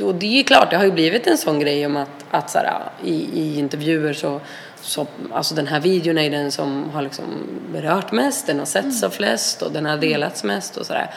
[0.02, 2.58] och det är klart, det har ju blivit en sån grej om att, att så
[2.58, 4.40] här, i, i intervjuer så,
[4.84, 7.24] så, alltså den här videon är den som har liksom
[7.72, 11.10] berört mest, den har setts av flest och den har delats mest och sådär.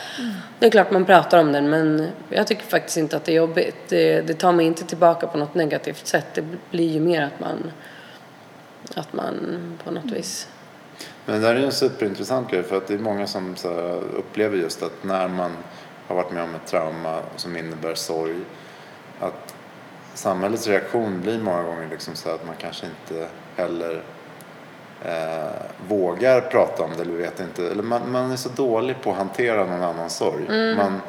[0.60, 3.36] Det är klart man pratar om den men jag tycker faktiskt inte att det är
[3.36, 3.76] jobbigt.
[3.88, 6.26] Det, det tar mig inte tillbaka på något negativt sätt.
[6.34, 7.72] Det blir ju mer att man,
[8.96, 9.36] att man
[9.84, 10.48] på något vis
[11.26, 13.74] Men det här är ju en superintressant grej för att det är många som så
[13.74, 15.52] här, upplever just att när man
[16.08, 18.36] har varit med om ett trauma som innebär sorg
[19.20, 19.56] att
[20.14, 23.28] samhällets reaktion blir många gånger liksom så att man kanske inte
[23.58, 24.02] heller
[25.06, 27.68] eh, vågar prata om det eller vet inte.
[27.68, 30.76] Eller man, man är så dålig på att hantera någon annans sorg.
[30.76, 31.02] Man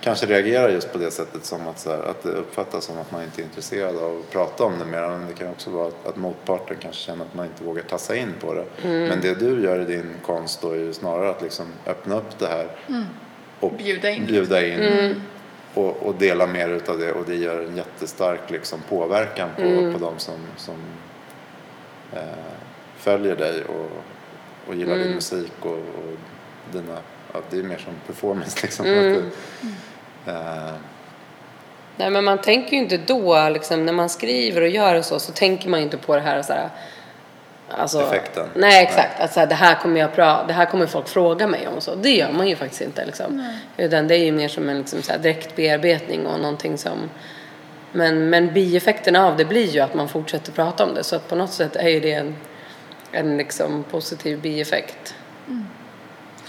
[0.00, 3.12] kanske reagerar just på det sättet som att, så här, att det uppfattas som att
[3.12, 5.08] man inte är intresserad av att prata om det mer.
[5.08, 8.16] Men det kan också vara att, att motparten kanske känner att man inte vågar tassa
[8.16, 8.64] in på det.
[8.88, 12.38] Men det du gör i din konst då är ju snarare att liksom öppna upp
[12.38, 12.66] det här
[13.60, 14.26] och Bjuda in.
[14.26, 15.22] bjuda in
[15.74, 19.98] och, och dela mer utav det och det gör en jättestark liksom, påverkan på, på
[19.98, 20.74] de som, som
[22.96, 23.90] följer dig och,
[24.68, 26.18] och gillar din musik och, och
[26.72, 26.98] dina,
[27.32, 28.86] ja, det är mer som performance liksom.
[28.86, 29.32] Att
[30.26, 30.74] det, eh,
[31.96, 35.18] Nej men man tänker ju inte då, liksom, när man skriver och gör och så,
[35.18, 36.68] så tänker man ju inte på det här så här
[37.68, 38.48] alltså, Effekten.
[38.54, 41.46] Nej exakt, att så här, det, här kommer jag pra, det här kommer folk fråga
[41.46, 41.94] mig om och så.
[41.94, 43.58] Det gör man ju faktiskt inte liksom.
[43.76, 47.10] Utan det är ju mer som en liksom, så här, direkt bearbetning och någonting som
[47.92, 51.28] men, men bieffekterna av det blir ju att man fortsätter prata om det så att
[51.28, 52.36] på något sätt är ju det en,
[53.12, 55.14] en liksom positiv bieffekt.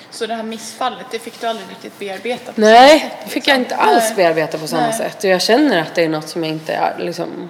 [0.10, 3.30] Så det här missfallet, det fick du aldrig riktigt bearbeta på Nej, samma sätt, det
[3.30, 3.52] fick liksom?
[3.52, 4.16] jag inte alls Nej.
[4.16, 4.94] bearbeta på samma Nej.
[4.94, 5.18] sätt.
[5.24, 7.50] Och jag känner att det är något som jag inte är liksom,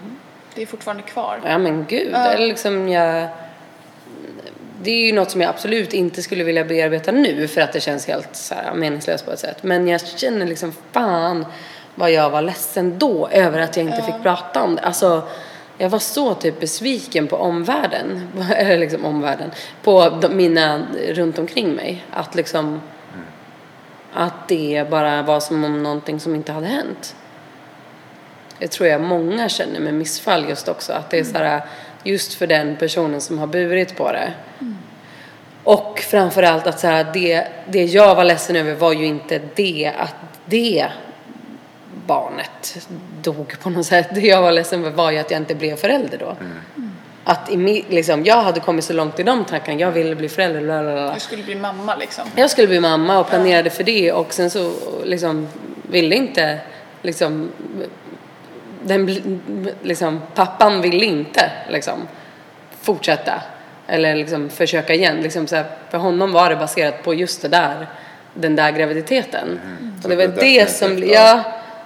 [0.55, 1.41] Det är fortfarande kvar.
[1.45, 2.09] ja men gud.
[2.13, 2.31] Ja.
[2.31, 3.27] Eller liksom jag,
[4.81, 7.79] det är ju något som jag absolut inte skulle vilja bearbeta nu för att det
[7.79, 9.63] känns helt så här meningslöst på ett sätt.
[9.63, 11.45] Men jag känner liksom fan
[11.95, 14.81] vad jag var ledsen då över att jag inte fick prata om det.
[14.81, 15.23] Alltså,
[15.77, 19.51] jag var så typ besviken på omvärlden, eller liksom omvärlden,
[19.83, 22.05] på de, mina runt omkring mig.
[22.11, 22.81] Att liksom,
[24.13, 27.15] att det bara var som om någonting som inte hade hänt.
[28.59, 30.93] Det tror jag många känner med missfall just också.
[30.93, 31.61] Att det är så här,
[32.03, 34.33] just för den personen som har burit på det.
[35.63, 39.91] Och framförallt att så här, det, det jag var ledsen över var ju inte det
[39.97, 40.15] att
[40.45, 40.87] det
[42.05, 42.87] barnet
[43.21, 44.07] dog på något sätt.
[44.15, 46.35] Det jag var ledsen över var ju att jag inte blev förälder då.
[47.23, 49.79] Att i, liksom, jag hade kommit så långt i de tankarna.
[49.79, 50.61] Jag ville bli förälder.
[50.61, 51.13] Bla bla bla.
[51.13, 52.23] Du skulle bli mamma liksom.
[52.35, 54.73] Jag skulle bli mamma och planerade för det och sen så
[55.03, 55.47] liksom
[55.89, 56.59] ville inte
[57.01, 57.51] liksom
[58.83, 59.19] den,
[59.81, 62.07] liksom, pappan ville inte liksom
[62.81, 63.41] fortsätta
[63.87, 65.17] eller liksom försöka igen.
[65.21, 67.87] Liksom så här, för honom var det baserat på just det där,
[68.33, 69.59] den där graviditeten.
[70.03, 71.43] Och det var det det, som, ja,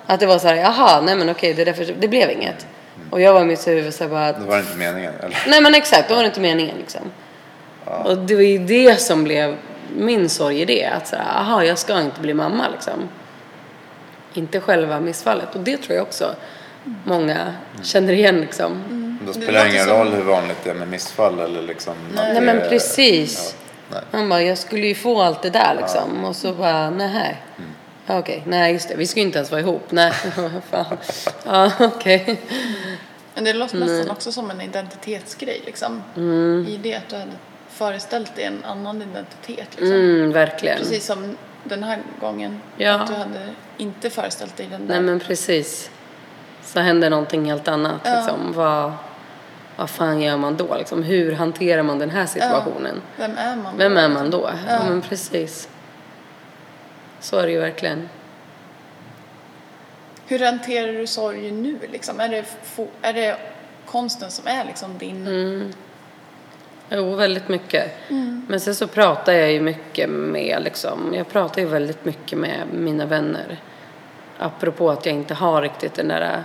[0.08, 2.68] att det var så här, jaha, nej men okej, det, är därför, det blev inget.
[3.10, 5.14] Och jag var i mitt huvud så här bara, Det var inte meningen.
[5.20, 5.38] Eller?
[5.47, 7.01] Nej men exakt, då var det inte meningen liksom.
[7.86, 9.55] Och det var ju det som blev
[9.97, 10.86] min sorg i det.
[10.86, 13.10] Att såhär, aha jag ska inte bli mamma liksom.
[14.34, 15.55] Inte själva missfallet.
[15.55, 16.36] Och det tror jag också
[17.03, 17.53] många
[17.84, 18.84] känner igen liksom.
[19.26, 21.93] Då Det spelar det ingen som- roll hur vanligt det är med missfall eller liksom.
[22.16, 23.55] Nej det men är- precis.
[23.89, 24.01] Ja, nej.
[24.12, 26.26] Han bara, jag skulle ju få allt det där liksom.
[26.26, 27.41] Och så bara, nej.
[27.58, 27.64] Ja,
[28.08, 29.91] Okej, nej just det, vi ska ju inte ens vara ihop.
[29.91, 30.12] Nej,
[30.70, 30.97] fan.
[31.45, 32.41] Ja, okej.
[33.36, 36.03] Men det låter nästan också som en identitetsgrej liksom.
[36.16, 36.68] Mm.
[36.70, 37.32] I det att du hade
[37.70, 39.95] föreställt dig en annan identitet liksom.
[39.95, 40.78] Mm, verkligen.
[40.78, 42.62] Precis som den här gången.
[42.78, 42.93] Ja.
[42.93, 44.93] Att du hade inte föreställt dig den där.
[44.95, 45.89] Nej men precis.
[46.64, 48.01] Så händer någonting helt annat.
[48.03, 48.16] Ja.
[48.16, 48.53] Liksom.
[48.53, 48.93] Vad,
[49.76, 50.76] vad fan gör man då?
[50.78, 51.03] Liksom?
[51.03, 53.01] Hur hanterar man den här situationen?
[53.18, 53.78] Vem är man?
[53.78, 54.49] Vem är man då?
[54.68, 54.74] Ja.
[54.74, 54.89] Ja.
[54.89, 55.70] men precis.
[57.20, 58.09] Så är det ju verkligen.
[60.28, 62.20] Hur hanterar du sorgen nu liksom?
[62.20, 62.45] Är det,
[63.01, 63.38] är det
[63.86, 65.28] konsten som är liksom din...
[65.28, 65.74] Mm.
[66.89, 67.91] Jo, väldigt mycket.
[68.47, 72.68] Men sen så pratar jag ju mycket med, liksom, jag pratar ju väldigt mycket med
[72.74, 73.57] mina vänner.
[74.38, 76.43] Apropå att jag inte har riktigt den där,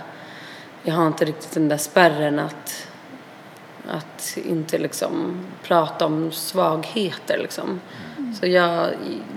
[0.83, 2.87] jag har inte riktigt den där spärren att,
[3.89, 7.81] att inte liksom prata om svagheter liksom.
[8.39, 8.89] Så jag,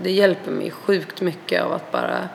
[0.02, 2.28] det hjälper mig sjukt mycket av att bara,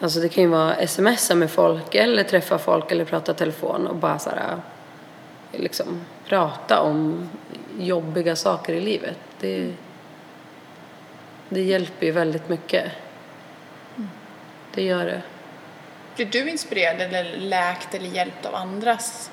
[0.00, 3.96] alltså det kan ju vara smsa med folk eller träffa folk eller prata telefon och
[3.96, 4.56] bara så här,
[5.52, 7.28] liksom prata om
[7.78, 9.18] jobbiga saker i livet.
[9.40, 9.72] Det,
[11.48, 12.84] det hjälper ju väldigt mycket.
[14.74, 15.22] Det gör det.
[16.16, 19.30] Blir du inspirerad eller läkt eller hjälpt av andras?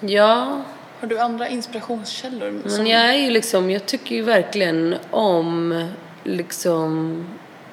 [0.00, 0.62] Ja,
[1.00, 2.62] Har du andra inspirationskällor?
[2.64, 5.88] men jag är ju liksom, jag tycker ju verkligen om
[6.24, 7.24] liksom,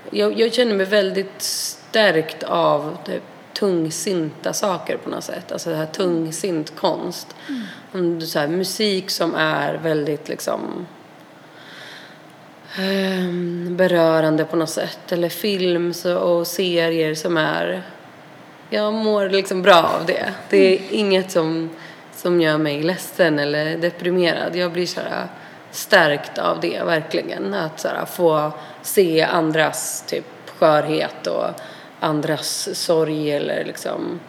[0.09, 3.23] jag, jag känner mig väldigt stärkt av typ,
[3.53, 5.51] tungsinta saker på något sätt.
[5.51, 7.35] Alltså det här tungsint konst.
[7.91, 10.87] Du så här, musik som är väldigt liksom
[12.77, 15.11] ehm, berörande på något sätt.
[15.11, 17.83] Eller film och serier som är...
[18.69, 20.33] Jag mår liksom bra av det.
[20.49, 21.69] Det är inget som,
[22.17, 24.55] som gör mig ledsen eller deprimerad.
[24.55, 25.27] Jag blir så här
[25.71, 27.53] stärkt av det, verkligen.
[27.53, 28.51] Att så här, få
[28.81, 30.25] se andras typ
[30.57, 31.45] skörhet och
[31.99, 34.19] andras sorg eller liksom...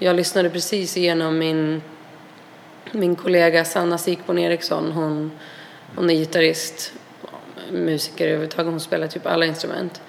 [0.00, 1.82] Jag lyssnade precis igenom min
[2.92, 5.30] min kollega Sanna Sikborn Eriksson, hon,
[5.96, 6.92] hon är gitarrist,
[7.70, 10.00] musiker överhuvudtaget, hon spelar typ alla instrument.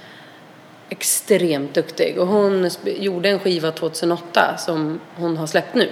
[0.89, 5.89] Extremt duktig och hon gjorde en skiva 2008 som hon har släppt nu.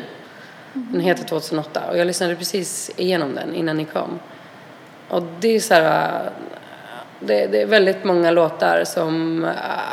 [0.92, 4.20] Den heter 2008 och jag lyssnade precis igenom den innan ni kom.
[5.10, 6.30] Och det är så här,
[7.20, 9.52] det, det är väldigt många låtar som eh,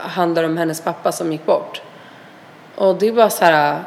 [0.09, 1.83] handlar om hennes pappa som gick bort.
[2.75, 3.83] Och det är bara så här,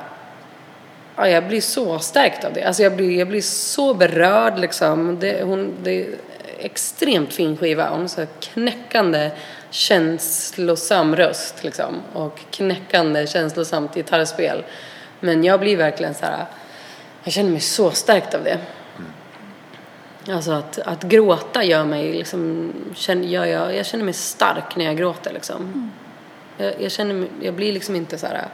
[1.15, 2.63] ja, jag blir så stärkt av det.
[2.63, 5.19] Alltså jag blir, jag blir så berörd liksom.
[5.19, 6.15] Det, hon, det är
[6.59, 7.89] extremt fin skiva.
[7.89, 9.31] Hon har så här knäckande
[9.69, 12.01] känslosam röst liksom.
[12.13, 14.63] Och knäckande känslosamt gitarrspel.
[15.19, 16.45] Men jag blir verkligen så här,
[17.27, 18.59] jag känner mig så stärkt av det.
[20.29, 24.85] Alltså att, att gråta gör mig liksom, känner, jag, jag, jag känner mig stark när
[24.85, 25.91] jag gråter liksom.
[26.57, 28.47] Jag, jag känner jag blir liksom inte så här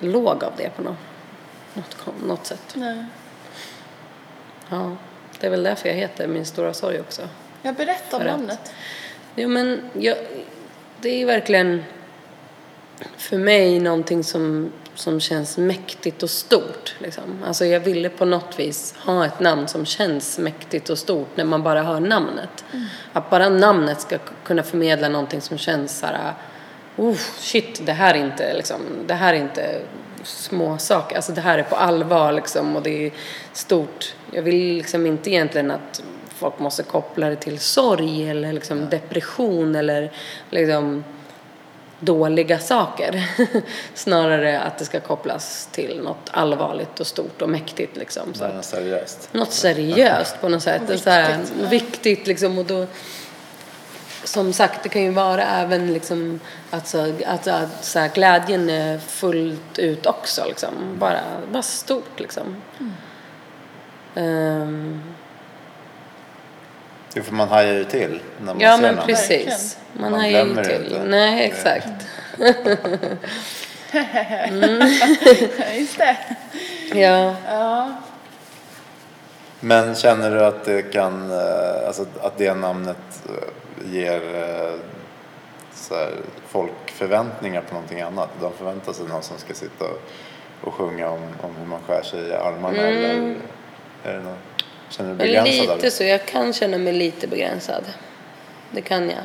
[0.00, 0.96] låg av det på något,
[1.74, 2.74] något, något sätt.
[2.74, 3.04] Nej.
[4.68, 4.96] Ja.
[5.40, 7.22] Det är väl därför jag heter Min stora sorg också.
[7.62, 8.72] Jag berättar om namnet.
[9.34, 10.16] Jo, men jag,
[11.00, 11.84] det är verkligen
[13.16, 16.94] för mig någonting som, som känns mäktigt och stort.
[16.98, 17.42] Liksom.
[17.46, 21.44] Alltså jag ville på något vis ha ett namn som känns mäktigt och stort när
[21.44, 22.64] man bara hör namnet.
[23.12, 26.34] Att bara namnet ska kunna förmedla någonting som känns så här,
[26.96, 29.80] oh, shit, det här är inte, liksom, det här är inte
[30.22, 31.16] små saker.
[31.16, 33.12] Alltså det här är på allvar liksom och det är
[33.52, 34.14] stort.
[34.30, 39.76] Jag vill liksom inte egentligen att folk måste koppla det till sorg eller liksom depression
[39.76, 40.12] eller
[40.50, 41.04] liksom
[42.00, 43.28] dåliga saker.
[43.94, 48.34] Snarare att det ska kopplas till något allvarligt och stort och mäktigt liksom.
[48.34, 49.28] Så något seriöst.
[49.32, 50.82] något seriöst på något sätt.
[50.84, 52.86] Och är Så här, viktigt, viktigt liksom och då
[54.24, 56.40] som sagt, det kan ju vara även liksom
[56.70, 60.70] att, så, att, att så här, glädjen är fullt ut också liksom.
[60.98, 61.20] Bara,
[61.52, 62.56] bara stort liksom.
[64.14, 65.02] Ehm,
[67.18, 69.06] Jo, för man hajar ju till när man ja ser men namnet.
[69.06, 69.78] precis.
[69.92, 70.86] Man, Man har ju glömmer det till.
[70.86, 71.04] inte.
[71.04, 71.88] Nej, exakt.
[75.78, 76.16] Just det.
[77.00, 77.34] Ja.
[77.48, 77.92] Ja.
[79.60, 82.96] Men känner du att det kan, eh, alltså att det namnet
[83.28, 84.74] eh, ger eh,
[85.74, 86.10] så här,
[86.48, 88.28] folk förväntningar på någonting annat?
[88.40, 90.00] De förväntar sig någon som ska sitta och,
[90.60, 93.34] och sjunga om, om hur man skär sig i armarna eller
[94.04, 94.38] är det något,
[94.90, 95.90] känner du dig begränsad Lite det?
[95.90, 96.04] så.
[96.04, 97.84] Jag kan känna mig lite begränsad.
[98.70, 99.24] Det kan jag.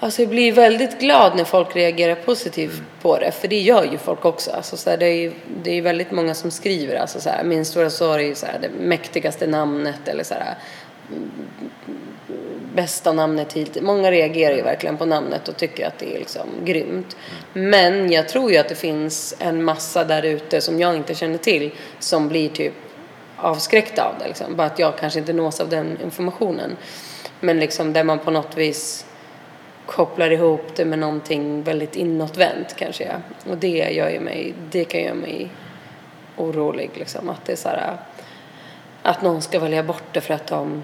[0.00, 3.32] Alltså jag blir väldigt glad när folk reagerar positivt på det.
[3.32, 4.50] För det gör ju folk också.
[4.50, 6.96] Alltså så här, det, är ju, det är väldigt många som skriver.
[6.96, 10.08] Alltså så här, min stora sorg, så här, det mäktigaste namnet.
[10.08, 10.54] Eller så här,
[11.10, 11.30] mm,
[12.74, 13.86] bästa namnet hittills.
[13.86, 17.16] Många reagerar ju verkligen på namnet och tycker att det är liksom grymt.
[17.52, 21.38] Men jag tror ju att det finns en massa där ute som jag inte känner
[21.38, 22.74] till som blir typ
[23.42, 24.28] avskräckta av det.
[24.28, 24.56] Liksom.
[24.56, 26.76] Bara att jag kanske inte nås av den informationen.
[27.40, 29.06] Men liksom där man på något vis
[29.86, 33.04] kopplar ihop det med någonting väldigt inåtvänt kanske.
[33.04, 33.50] Ja.
[33.50, 35.50] Och det gör ju mig, det kan göra mig
[36.36, 37.28] orolig liksom.
[37.28, 37.96] Att det är så här,
[39.02, 40.82] att någon ska välja bort det för att de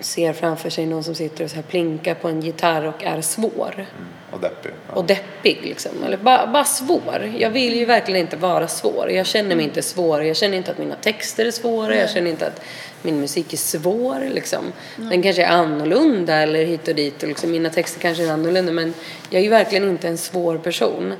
[0.00, 3.20] ser framför sig någon som sitter och så här plinkar på en gitarr och är
[3.20, 3.86] svår Mm.
[4.30, 4.72] Och deppig.
[4.88, 4.94] Ja.
[4.94, 5.92] och deppig liksom.
[6.06, 7.32] Eller bara, bara svår.
[7.38, 9.10] Jag vill ju verkligen inte vara svår.
[9.10, 10.22] Jag känner mig inte svår.
[10.22, 11.96] Jag känner inte att mina texter är svåra.
[11.96, 12.62] Jag känner inte att
[13.02, 14.72] min musik är svår liksom.
[14.96, 18.72] Den kanske är annorlunda eller hit och dit och liksom mina texter kanske är annorlunda
[18.72, 18.94] men
[19.30, 21.14] jag är ju verkligen inte en svår person.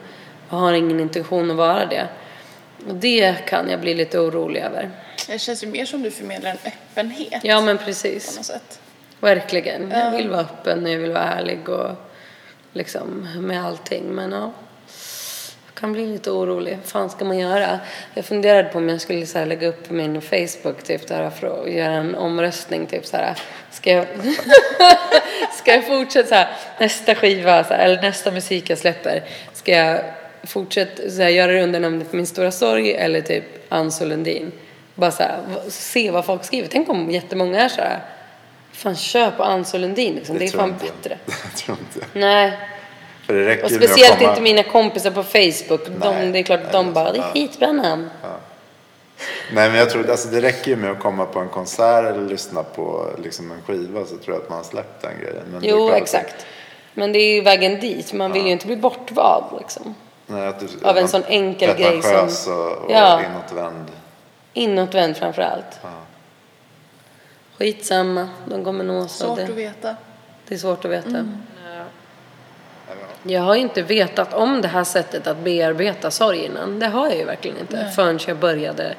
[0.50, 2.06] Jag har ingen intention att vara det.
[2.88, 4.90] Och det kan jag bli lite orolig över.
[5.26, 7.40] Det känns ju mer som du förmedlar en öppenhet.
[7.44, 8.36] Ja men På precis.
[8.36, 8.80] något sätt.
[9.20, 9.90] Verkligen.
[9.90, 11.90] Jag vill vara öppen och jag vill vara ärlig och
[12.72, 14.04] liksom med allting.
[14.04, 14.52] Men ja,
[15.66, 16.76] jag kan bli lite orolig.
[16.76, 17.80] Vad fan ska man göra?
[18.14, 21.30] Jag funderade på om jag skulle så här lägga upp på min Facebook typ där
[21.30, 22.86] för att göra en omröstning.
[22.86, 23.38] Typ så här,
[23.70, 24.06] ska jag,
[25.58, 26.48] ska jag fortsätta så här,
[26.80, 29.24] nästa skiva så här, eller nästa musik jag släpper.
[29.52, 30.00] Ska jag
[30.46, 34.52] fortsätta så här, göra det under namnet Min stora sorg eller typ Anso Lundin?
[34.94, 36.68] Bara så här, se vad folk skriver.
[36.68, 38.00] Tänk om jättemånga är så här.
[38.72, 40.38] Fan, kör på Anso Lundin liksom.
[40.38, 40.84] Det, är fan jag inte.
[40.84, 41.18] bättre.
[41.44, 42.06] Jag tror inte.
[42.12, 42.58] Nej.
[43.26, 44.30] För det räcker Och speciellt komma...
[44.30, 45.86] inte mina kompisar på Facebook.
[46.00, 47.30] De, det är klart att nej, de bara, det är ja.
[47.32, 48.10] skitbra namn.
[49.52, 52.28] Nej men jag tror alltså det räcker ju med att komma på en konsert eller
[52.28, 55.44] lyssna på liksom en skiva så tror jag att man har släppt den grejen.
[55.52, 56.46] Men det Jo, exakt.
[56.94, 58.12] Men det är ju vägen dit.
[58.12, 59.94] Man vill ju inte bli bortvald liksom.
[60.26, 63.22] Nej, att du, Av en sån enkel grej som- Pretentiös och, och Ja.
[63.24, 63.86] inåtvänd.
[64.52, 65.78] Inåtvänd framför allt.
[65.82, 65.88] Ja.
[67.58, 69.52] Skitsamma, de kommer nås av Svårt att det.
[69.52, 69.96] veta.
[70.48, 71.26] Det är svårt att veta.
[73.22, 76.78] Jag har ju inte vetat om det här sättet att bearbeta sorg innan.
[76.78, 77.92] Det har jag ju verkligen inte.
[77.96, 78.94] Förrän jag började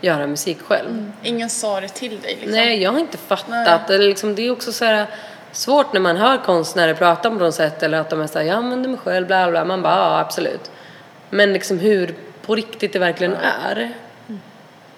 [0.00, 1.12] göra musik själv.
[1.22, 2.50] Ingen sa det till dig liksom.
[2.50, 3.90] Nej, jag har inte fattat.
[3.90, 5.06] Eller liksom, det är också så här
[5.52, 8.46] svårt när man hör konstnärer prata på något sätt eller att de är så här,
[8.46, 9.64] ja men de är själv, bla bla.
[9.64, 10.70] Man bara, ja absolut.
[11.30, 12.14] Men liksom hur
[12.46, 13.92] på riktigt det verkligen är.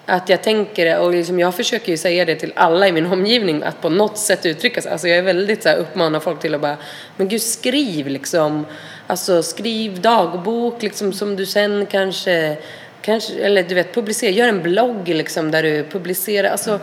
[0.05, 3.05] Att jag tänker det och liksom jag försöker ju säga det till alla i min
[3.05, 4.91] omgivning att på något sätt uttrycka sig.
[4.91, 6.77] Alltså jag är väldigt så här uppmanar folk till att bara,
[7.17, 8.65] men gud skriv liksom.
[9.07, 12.57] Alltså skriv dagbok liksom som du sen kanske,
[13.01, 16.79] kanske eller du vet publicera, gör en blogg liksom där du publicerar, alltså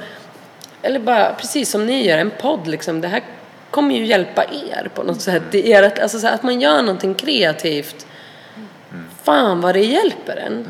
[0.82, 3.00] eller bara precis som ni gör, en podd liksom.
[3.00, 3.22] Det här
[3.70, 5.42] kommer ju hjälpa er på något sätt.
[5.50, 8.06] Det är att, alltså, så här, att man gör någonting kreativt.
[9.22, 10.68] Fan vad det hjälper en.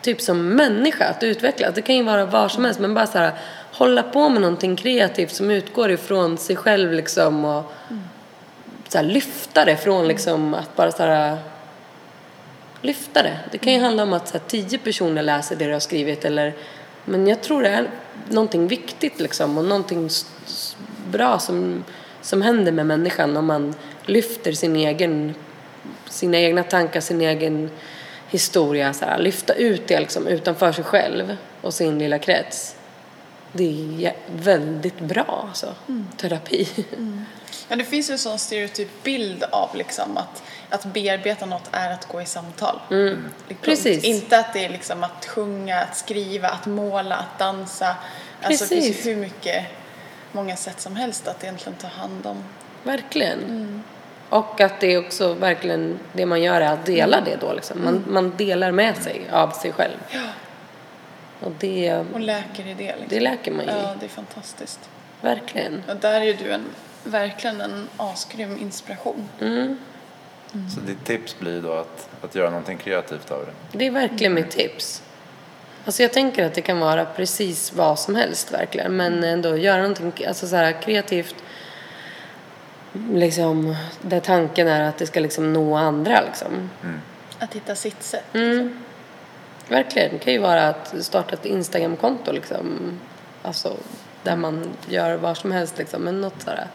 [0.00, 1.74] Typ som människa att utvecklas.
[1.74, 3.32] Det kan ju vara var som helst men bara så här
[3.72, 7.72] hålla på med någonting kreativt som utgår ifrån sig själv liksom och
[8.88, 11.38] så här, lyfta det från liksom att bara så här
[12.80, 13.38] lyfta det.
[13.50, 16.24] Det kan ju handla om att så här, tio personer läser det du har skrivit
[16.24, 16.54] eller
[17.04, 17.88] Men jag tror det är
[18.28, 20.10] någonting viktigt liksom och någonting
[21.12, 21.84] bra som,
[22.20, 23.74] som händer med människan om man
[24.06, 25.34] lyfter sin egen,
[26.08, 27.70] sina egna tankar, sin egen
[28.28, 28.92] historia.
[28.92, 32.76] Så här, lyfta ut det liksom utanför sig själv och sin lilla krets.
[33.52, 35.74] Det är väldigt bra alltså.
[36.16, 36.68] Terapi.
[37.68, 41.90] Ja, det finns ju en sån stereotyp bild av liksom att, att bearbeta något är
[41.90, 42.80] att gå i samtal.
[42.90, 43.30] Liksom.
[43.60, 44.04] Precis.
[44.04, 47.96] Inte att det är liksom att sjunga, att skriva, att måla, att dansa.
[48.42, 49.06] Alltså det finns Precis.
[49.06, 49.64] ju hur mycket,
[50.32, 52.44] många sätt som helst att egentligen ta hand om.
[52.82, 53.82] Verkligen.
[54.28, 57.84] Och att det är också verkligen det man gör är att dela det då liksom.
[57.84, 59.96] Man, man delar med sig av sig själv.
[61.40, 62.84] Och det, Och läker i det.
[62.86, 63.06] Liksom.
[63.08, 63.70] det läker man ju.
[63.70, 64.90] Ja, det är fantastiskt.
[65.20, 65.82] Verkligen.
[65.88, 66.64] Och där är du en,
[67.04, 69.28] verkligen en asgrym inspiration.
[70.74, 73.78] Så ditt tips blir då att, att göra någonting kreativt av det.
[73.78, 75.02] Det är verkligen mitt tips.
[75.84, 78.96] Alltså jag tänker att det kan vara precis vad som helst verkligen.
[78.96, 81.34] Men ändå göra någonting alltså så här, kreativt.
[83.12, 86.70] Liksom, där tanken är att det ska liksom nå andra liksom.
[87.38, 88.24] Att hitta sitt sätt.
[89.68, 90.12] Verkligen.
[90.12, 92.98] Det kan ju vara att starta ett Instagramkonto liksom.
[93.42, 93.76] Alltså
[94.22, 96.02] där man gör vad som helst liksom.
[96.02, 96.66] Men något sådär.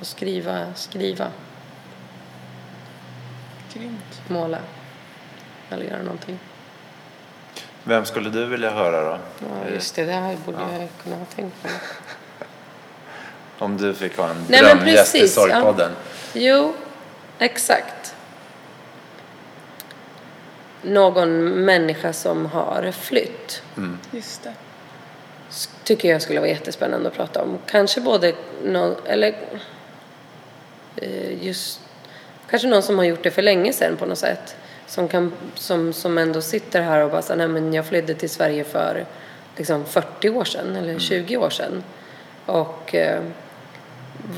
[0.00, 1.28] Och skriva, skriva,
[3.72, 4.20] Grymt.
[4.28, 4.58] måla.
[5.70, 6.38] Eller göra någonting.
[7.84, 9.18] Vem skulle du vilja höra då?
[9.38, 10.04] Ja, just det.
[10.04, 11.68] Det här borde jag kunna ha tänkt på.
[13.64, 15.90] Om du fick ha en Nej, drömgäst i Sorgpodden.
[16.32, 16.74] Jo,
[17.38, 18.14] exakt.
[20.82, 23.62] Någon människa som har flytt.
[24.10, 24.52] Just det.
[25.84, 27.58] tycker jag skulle vara jättespännande att prata om.
[27.66, 28.32] Kanske både
[28.64, 29.34] någon, eller
[30.96, 31.80] eh, just,
[32.50, 34.56] kanske någon som har gjort det för länge sedan på något sätt.
[34.86, 38.30] Som, kan, som, som ändå sitter här och bara säger nej men jag flydde till
[38.30, 39.06] Sverige för
[39.56, 41.82] liksom 40 år sedan eller 20 år sedan.
[42.46, 43.22] Och eh,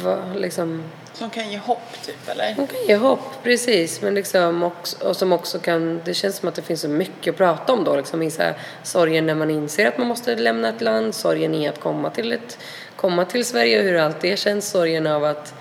[0.03, 2.55] va, liksom Som kan ge hopp typ eller?
[2.57, 4.03] man kan ge hopp, precis.
[4.03, 7.33] Men liksom också, och som också kan, det känns som att det finns så mycket
[7.33, 7.97] att prata om då.
[7.97, 11.55] Liksom i så här, sorgen när man inser att man måste lämna ett land, sorgen
[11.55, 12.59] i att komma till, ett,
[12.97, 15.55] komma till Sverige och hur allt det känns, sorgen av att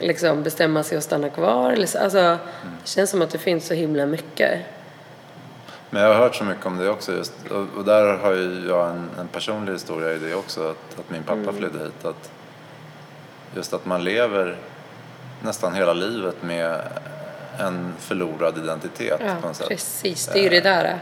[0.00, 1.70] liksom bestämma sig att stanna kvar.
[2.00, 2.38] Alltså, det
[2.84, 4.60] känns som att det finns så himla mycket.
[5.90, 7.32] Men jag har hört så mycket om det också just.
[7.50, 10.60] Och, och där har ju jag en, en personlig historia i det också.
[10.70, 11.56] Att, att min pappa Mm.
[11.56, 12.04] flydde hit.
[12.04, 12.30] Att
[13.56, 14.56] just att man lever
[15.42, 16.80] nästan hela livet med
[17.58, 19.68] en förlorad identitet Ja, på något sätt.
[19.68, 20.26] precis.
[20.32, 20.98] Det är ju det där.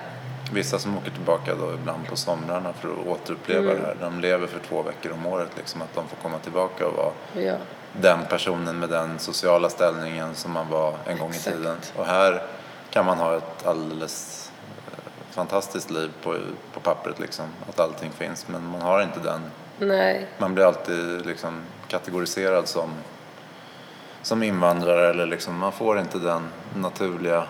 [0.53, 3.83] Vissa som åker tillbaka då ibland på somrarna för att återuppleva Mm.
[3.83, 3.97] det här.
[4.01, 5.83] De lever för två veckor om året liksom.
[5.83, 7.13] Att de får komma tillbaka och vara
[7.47, 7.57] Ja.
[8.01, 11.47] Den personen med den sociala ställningen som man var en gång Exakt.
[11.47, 11.77] i tiden.
[11.97, 12.43] Och här
[12.91, 14.51] kan man ha ett alldeles
[14.87, 16.37] eh, fantastiskt liv på,
[16.73, 17.47] på pappret liksom.
[17.69, 18.49] Att allting finns.
[18.49, 19.41] Men man har inte den.
[19.79, 22.91] Nej, Man blir alltid liksom kategoriserad som,
[24.23, 27.45] som invandrare eller liksom man får inte den naturliga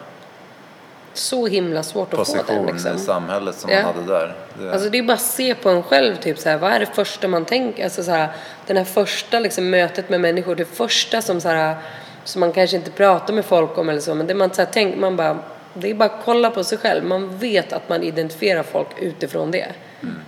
[1.15, 2.45] så himla svårt att få den.
[2.45, 2.97] position Liksom.
[2.97, 3.83] i samhället som Ja.
[3.83, 4.35] man hade där.
[4.59, 6.81] Det, Alltså det är bara att se på en själv, typ så här, vad är
[6.81, 7.85] det första man tänker?
[7.85, 8.29] Alltså så här,
[8.67, 11.77] den här första liksom, mötet med människor, det första som, så här,
[12.25, 14.69] som man kanske inte pratar med folk om eller så, men det man, så här,
[14.73, 15.39] tänk, man bara,
[15.75, 17.05] det är bara att kolla på sig själv.
[17.05, 19.67] Man vet att man identifierar folk utifrån det.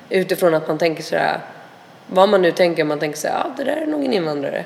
[0.09, 1.41] Utifrån att man tänker så här,
[2.07, 4.65] vad man nu tänker, man tänker så här, ja det där är nog en invandrare.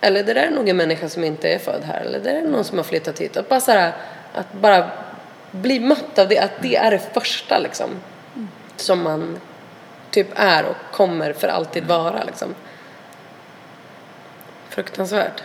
[0.00, 2.00] Eller det där är nog en människa som inte är född här.
[2.00, 3.36] Eller det där är någon som har flyttat hit.
[3.36, 3.92] Att bara, så här,
[4.34, 4.90] att bara
[5.50, 6.38] bli mött av det.
[6.38, 7.90] Att det är det första liksom.
[8.76, 9.40] Som man
[10.10, 12.54] typ är och kommer för alltid vara liksom.
[14.68, 15.42] Fruktansvärt.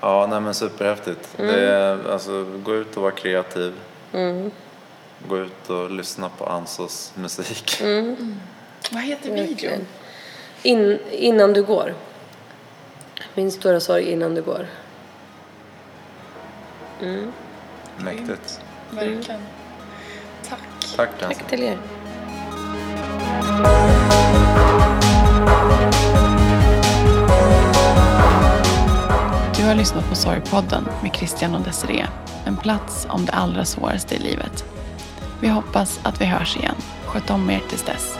[0.00, 1.38] Ja, nej men superhäftigt.
[1.38, 1.54] Mm.
[1.54, 3.74] Det är, alltså, gå ut och vara kreativ.
[5.28, 7.80] Gå ut och lyssna på Ansos musik.
[7.80, 8.40] Mm.
[8.90, 9.86] Vad heter videon?
[10.62, 11.94] In, innan du går.
[13.34, 14.66] Min stora sorg innan du går.
[17.98, 18.60] Mäktigt.
[18.90, 19.40] Verkligen.
[20.48, 20.60] Tack.
[20.96, 21.10] Tack.
[21.18, 21.78] Tack till er.
[29.56, 32.06] Du har lyssnat på Sorgpodden med Christian och Desiree.
[32.44, 34.64] En plats om det allra svåraste i livet.
[35.40, 36.76] Vi hoppas att vi hörs igen.
[37.06, 38.18] Sköt om er tills dess.